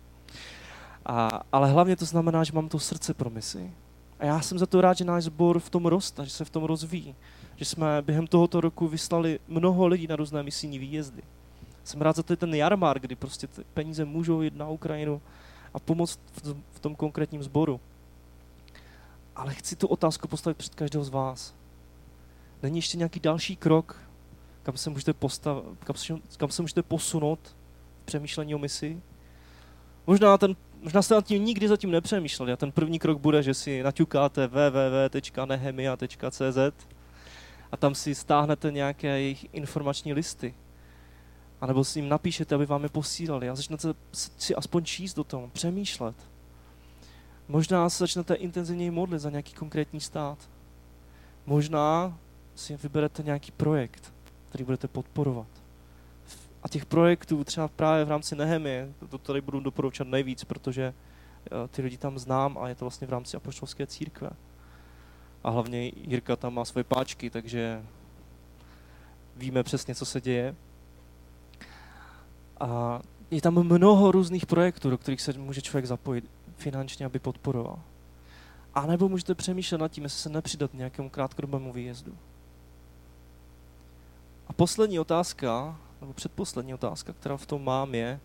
A, 1.06 1.42
ale 1.52 1.72
hlavně 1.72 1.96
to 1.96 2.06
znamená, 2.06 2.44
že 2.44 2.54
mám 2.54 2.70
to 2.70 2.80
srdce 2.80 3.14
pro 3.14 3.30
misi. 3.30 3.74
A 4.20 4.26
já 4.26 4.42
jsem 4.42 4.60
za 4.60 4.66
to 4.66 4.82
rád, 4.82 4.98
že 4.98 5.06
náš 5.06 5.24
sbor 5.24 5.60
v 5.60 5.70
tom 5.70 5.86
roste, 5.86 6.26
že 6.26 6.32
se 6.32 6.46
v 6.46 6.50
tom 6.50 6.64
rozvíjí. 6.64 7.16
Že 7.56 7.66
jsme 7.66 8.02
během 8.02 8.28
tohoto 8.28 8.62
roku 8.62 8.88
vyslali 8.88 9.40
mnoho 9.48 9.88
lidí 9.88 10.08
na 10.08 10.16
různé 10.16 10.44
misijní 10.44 10.80
výjezdy. 10.80 11.22
Jsem 11.84 12.02
rád 12.02 12.16
za 12.16 12.24
to 12.24 12.36
ten 12.36 12.56
jarmar, 12.56 13.00
kdy 13.00 13.16
prostě 13.16 13.48
ty 13.48 13.64
peníze 13.74 14.06
můžou 14.06 14.42
jít 14.42 14.56
na 14.56 14.70
Ukrajinu 14.70 15.22
a 15.74 15.80
pomoct 15.80 16.20
v 16.72 16.80
tom 16.80 16.96
konkrétním 16.96 17.44
sboru. 17.44 17.80
Ale 19.36 19.54
chci 19.54 19.76
tu 19.76 19.88
otázku 19.88 20.28
postavit 20.28 20.58
před 20.58 20.76
každého 20.76 21.04
z 21.04 21.10
vás. 21.10 21.56
Není 22.64 22.78
ještě 22.78 22.98
nějaký 22.98 23.20
další 23.20 23.56
krok, 23.56 24.02
kam 24.64 24.78
se 24.78 24.90
můžete, 24.90 25.14
postav, 25.14 25.64
kam 25.84 25.96
se, 25.96 26.14
kam 26.38 26.50
se 26.50 26.62
můžete 26.62 26.84
posunout 26.84 27.40
v 28.02 28.06
přemýšlení 28.06 28.56
o 28.56 28.58
misi? 28.58 29.02
Možná, 30.08 30.38
ten, 30.38 30.56
možná 30.82 31.02
jste 31.02 31.16
nad 31.16 31.26
tím 31.26 31.46
nikdy 31.46 31.68
zatím 31.68 31.92
nepřemýšleli 31.92 32.52
a 32.52 32.58
ten 32.58 32.72
první 32.72 33.00
krok 33.00 33.20
bude, 33.20 33.44
že 33.44 33.54
si 33.54 33.84
naťukáte 33.84 34.48
www.nehemia.cz 34.48 36.58
a 37.72 37.78
tam 37.78 37.96
si 37.96 38.16
stáhnete 38.16 38.72
nějaké 38.72 39.08
jejich 39.08 39.46
informační 39.54 40.14
listy. 40.14 40.54
A 41.62 41.66
nebo 41.66 41.84
si 41.84 42.00
jim 42.00 42.10
napíšete, 42.10 42.56
aby 42.56 42.66
vám 42.66 42.84
je 42.84 42.90
posílali 42.90 43.50
a 43.50 43.56
začnete 43.56 43.94
si 44.14 44.56
aspoň 44.56 44.86
číst 44.86 45.14
do 45.14 45.24
toho, 45.24 45.50
přemýšlet. 45.54 46.16
Možná 47.48 47.90
se 47.90 48.04
začnete 48.04 48.34
intenzivněji 48.34 48.92
modlit 48.92 49.22
za 49.22 49.30
nějaký 49.30 49.54
konkrétní 49.54 50.02
stát. 50.02 50.38
Možná 51.46 52.18
si 52.56 52.78
vyberete 52.78 53.24
nějaký 53.24 53.52
projekt, 53.52 54.14
který 54.50 54.64
budete 54.64 54.88
podporovat. 54.88 55.59
A 56.64 56.68
těch 56.70 56.86
projektů 56.86 57.44
třeba 57.44 57.68
právě 57.68 58.06
v 58.06 58.10
rámci 58.10 58.36
Nehemie, 58.36 58.94
to 59.10 59.18
tady 59.18 59.42
budu 59.42 59.60
doporučovat 59.60 60.12
nejvíc, 60.12 60.44
protože 60.44 60.94
eh, 60.94 61.68
ty 61.68 61.82
lidi 61.82 61.98
tam 61.98 62.20
znám 62.20 62.58
a 62.58 62.70
je 62.70 62.76
to 62.76 62.86
vlastně 62.86 63.08
v 63.08 63.10
rámci 63.10 63.38
apoštolské 63.38 63.88
církve. 63.88 64.30
A 65.44 65.50
hlavně 65.50 65.92
Jirka 65.96 66.36
tam 66.36 66.54
má 66.54 66.66
svoje 66.66 66.84
páčky, 66.84 67.30
takže 67.30 67.84
víme 69.36 69.64
přesně, 69.64 69.96
co 69.96 70.06
se 70.06 70.22
děje. 70.22 70.56
A 72.60 73.02
je 73.32 73.42
tam 73.42 73.64
mnoho 73.64 74.12
různých 74.12 74.46
projektů, 74.46 74.90
do 74.90 74.98
kterých 74.98 75.22
se 75.22 75.34
může 75.34 75.62
člověk 75.62 75.86
zapojit 75.86 76.30
finančně, 76.58 77.06
aby 77.06 77.20
podporoval. 77.20 77.80
A 78.74 78.86
nebo 78.86 79.10
můžete 79.10 79.36
přemýšlet 79.36 79.78
nad 79.78 79.92
tím, 79.92 80.04
jestli 80.04 80.20
se 80.20 80.30
nepřidat 80.30 80.74
nějakému 80.74 81.10
krátkodobému 81.10 81.74
výjezdu. 81.74 82.18
A 84.48 84.54
poslední 84.54 85.00
otázka, 85.00 85.80
nebo 86.02 86.14
předposlední 86.14 86.74
otázka, 86.74 87.14
která 87.14 87.38
v 87.38 87.46
tom 87.46 87.64
mám, 87.64 87.96
je, 87.96 88.20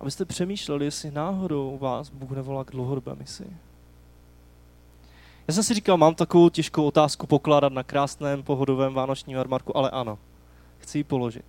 abyste 0.00 0.24
přemýšleli, 0.24 0.84
jestli 0.84 1.10
náhodou 1.10 1.78
vás 1.78 2.10
Bůh 2.10 2.30
nevolá 2.30 2.64
k 2.64 2.70
dlouhodobé 2.70 3.14
misi. 3.14 3.46
Já 5.48 5.54
jsem 5.54 5.62
si 5.62 5.74
říkal, 5.74 5.96
mám 5.96 6.14
takovou 6.14 6.48
těžkou 6.48 6.84
otázku 6.86 7.26
pokládat 7.26 7.72
na 7.72 7.82
krásném 7.82 8.42
pohodovém 8.42 8.94
vánočním 8.94 9.36
jarmarku, 9.36 9.76
ale 9.76 9.90
ano, 9.90 10.18
chci 10.78 10.98
ji 10.98 11.04
položit. 11.04 11.44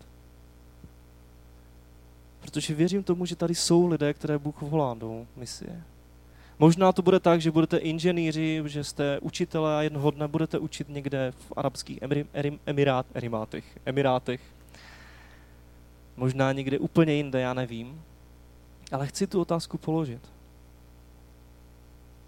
Protože 2.39 2.73
věřím 2.75 3.03
tomu, 3.03 3.25
že 3.25 3.35
tady 3.35 3.55
jsou 3.55 3.87
lidé, 3.87 4.13
které 4.13 4.37
Bůh 4.37 4.61
volá 4.61 4.93
do 4.93 5.25
misie. 5.35 5.83
Možná 6.61 6.91
to 6.91 7.01
bude 7.01 7.19
tak, 7.19 7.41
že 7.41 7.51
budete 7.51 7.77
inženýři, 7.77 8.63
že 8.65 8.83
jste 8.83 9.19
učitelé 9.19 9.77
a 9.77 9.81
jednoho 9.81 10.11
dne 10.11 10.27
budete 10.27 10.59
učit 10.59 10.89
někde 10.89 11.33
v 11.37 11.53
arabských 11.55 11.99
emirát, 12.65 13.05
emirátech, 13.15 13.65
emirátech. 13.85 14.41
Možná 16.17 16.51
někde 16.51 16.79
úplně 16.79 17.13
jinde, 17.13 17.41
já 17.41 17.53
nevím. 17.53 18.01
Ale 18.91 19.07
chci 19.07 19.27
tu 19.27 19.41
otázku 19.41 19.77
položit. 19.77 20.21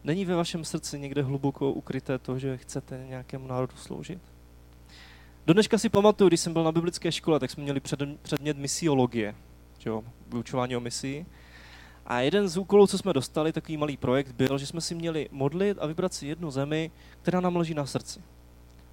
Není 0.03 0.25
ve 0.25 0.35
vašem 0.35 0.65
srdci 0.65 0.99
někde 0.99 1.21
hluboko 1.21 1.71
ukryté 1.71 2.17
to, 2.17 2.39
že 2.39 2.57
chcete 2.57 3.05
nějakému 3.09 3.47
národu 3.47 3.73
sloužit? 3.77 4.19
Do 5.45 5.53
dneška 5.53 5.77
si 5.77 5.89
pamatuju, 5.89 6.27
když 6.27 6.39
jsem 6.39 6.53
byl 6.53 6.63
na 6.63 6.71
biblické 6.71 7.11
škole, 7.11 7.39
tak 7.39 7.51
jsme 7.51 7.63
měli 7.63 7.81
předmět 8.21 8.57
misiologie, 8.57 9.35
jo, 9.85 10.03
vyučování 10.27 10.75
o 10.75 10.79
misii. 10.79 11.25
A 12.05 12.19
jeden 12.19 12.47
z 12.49 12.57
úkolů, 12.57 12.87
co 12.87 12.97
jsme 12.97 13.13
dostali, 13.13 13.53
takový 13.53 13.77
malý 13.77 13.97
projekt, 13.97 14.31
byl, 14.31 14.57
že 14.57 14.67
jsme 14.67 14.81
si 14.81 14.95
měli 14.95 15.29
modlit 15.31 15.77
a 15.81 15.85
vybrat 15.85 16.13
si 16.13 16.27
jednu 16.27 16.51
zemi, 16.51 16.91
která 17.21 17.39
nám 17.39 17.55
leží 17.55 17.73
na 17.73 17.85
srdci. 17.85 18.21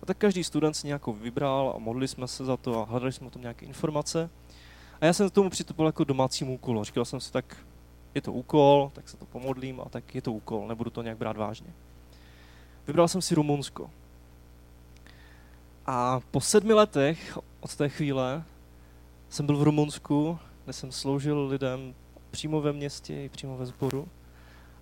A 0.03 0.07
tak 0.07 0.17
každý 0.17 0.45
student 0.45 0.77
si 0.77 0.87
nějakou 0.87 1.13
vybral 1.13 1.73
a 1.77 1.79
modlili 1.79 2.09
jsme 2.09 2.29
se 2.29 2.45
za 2.45 2.57
to 2.57 2.79
a 2.79 2.85
hledali 2.85 3.13
jsme 3.13 3.27
o 3.27 3.31
tom 3.31 3.43
nějaké 3.43 3.67
informace. 3.67 4.31
A 5.01 5.07
já 5.07 5.13
jsem 5.13 5.31
k 5.31 5.33
tomu 5.33 5.51
přistupoval 5.51 5.89
jako 5.89 6.05
domácímu 6.05 6.55
úkolu. 6.55 6.85
Říkal 6.85 7.05
jsem 7.05 7.21
si, 7.21 7.33
tak 7.33 7.57
je 8.15 8.23
to 8.23 8.33
úkol, 8.33 8.91
tak 8.95 9.09
se 9.09 9.17
to 9.17 9.25
pomodlím 9.25 9.81
a 9.81 9.89
tak 9.89 10.15
je 10.15 10.23
to 10.23 10.33
úkol, 10.33 10.69
nebudu 10.69 10.91
to 10.91 11.03
nějak 11.03 11.19
brát 11.19 11.37
vážně. 11.37 11.73
Vybral 12.87 13.09
jsem 13.09 13.23
si 13.23 13.35
Rumunsko. 13.35 13.91
A 15.87 16.21
po 16.31 16.41
sedmi 16.41 16.73
letech 16.73 17.39
od 17.61 17.77
té 17.77 17.89
chvíle 17.89 18.45
jsem 19.29 19.47
byl 19.47 19.57
v 19.57 19.63
Rumunsku, 19.63 20.39
kde 20.65 20.73
jsem 20.73 20.93
sloužil 20.93 21.47
lidem 21.47 21.95
přímo 22.31 22.61
ve 22.61 22.73
městě 22.73 23.25
i 23.25 23.29
přímo 23.29 23.57
ve 23.57 23.67
sboru. 23.67 24.09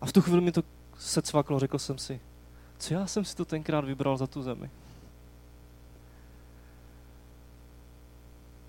A 0.01 0.07
v 0.07 0.13
tu 0.13 0.23
chvíli 0.23 0.41
mi 0.41 0.53
to 0.53 0.63
se 0.99 1.23
cvaklo, 1.23 1.59
řekl 1.59 1.79
jsem 1.79 1.99
si, 1.99 2.21
co 2.79 2.95
já 2.95 3.07
jsem 3.07 3.25
si 3.25 3.37
to 3.37 3.45
tenkrát 3.45 3.85
vybral 3.85 4.17
za 4.17 4.27
tu 4.27 4.43
zemi. 4.43 4.71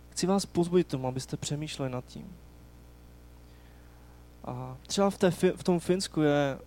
Chci 0.10 0.28
vás 0.28 0.46
pozbudit 0.46 0.88
tomu, 0.88 1.08
abyste 1.08 1.38
přemýšleli 1.38 1.92
nad 1.92 2.06
tím. 2.06 2.36
A 4.46 4.78
třeba 4.88 5.10
v, 5.10 5.18
té, 5.18 5.32
v 5.32 5.64
tom 5.64 5.80
Finsku 5.80 6.22
je 6.22 6.60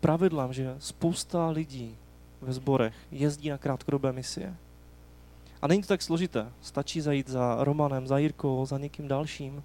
pravidlem, 0.00 0.52
že 0.52 0.76
spousta 0.78 1.48
lidí 1.48 1.96
ve 2.40 2.52
sborech 2.52 2.94
jezdí 3.10 3.50
na 3.50 3.58
krátkodobé 3.58 4.12
misie. 4.12 4.56
A 5.62 5.66
není 5.66 5.82
to 5.82 5.88
tak 5.88 6.02
složité. 6.02 6.52
Stačí 6.62 7.00
zajít 7.00 7.28
za 7.28 7.64
Romanem, 7.64 8.06
za 8.06 8.18
Jirkou, 8.18 8.66
za 8.66 8.78
někým 8.78 9.08
dalším 9.08 9.62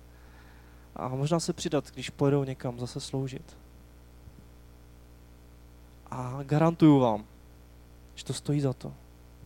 a 0.95 1.07
možná 1.07 1.39
se 1.39 1.53
přidat, 1.53 1.91
když 1.91 2.09
pojedou 2.09 2.43
někam 2.43 2.79
zase 2.79 2.99
sloužit. 2.99 3.57
A 6.11 6.39
garantuju 6.43 6.99
vám, 6.99 7.25
že 8.15 8.25
to 8.25 8.33
stojí 8.33 8.61
za 8.61 8.73
to. 8.73 8.93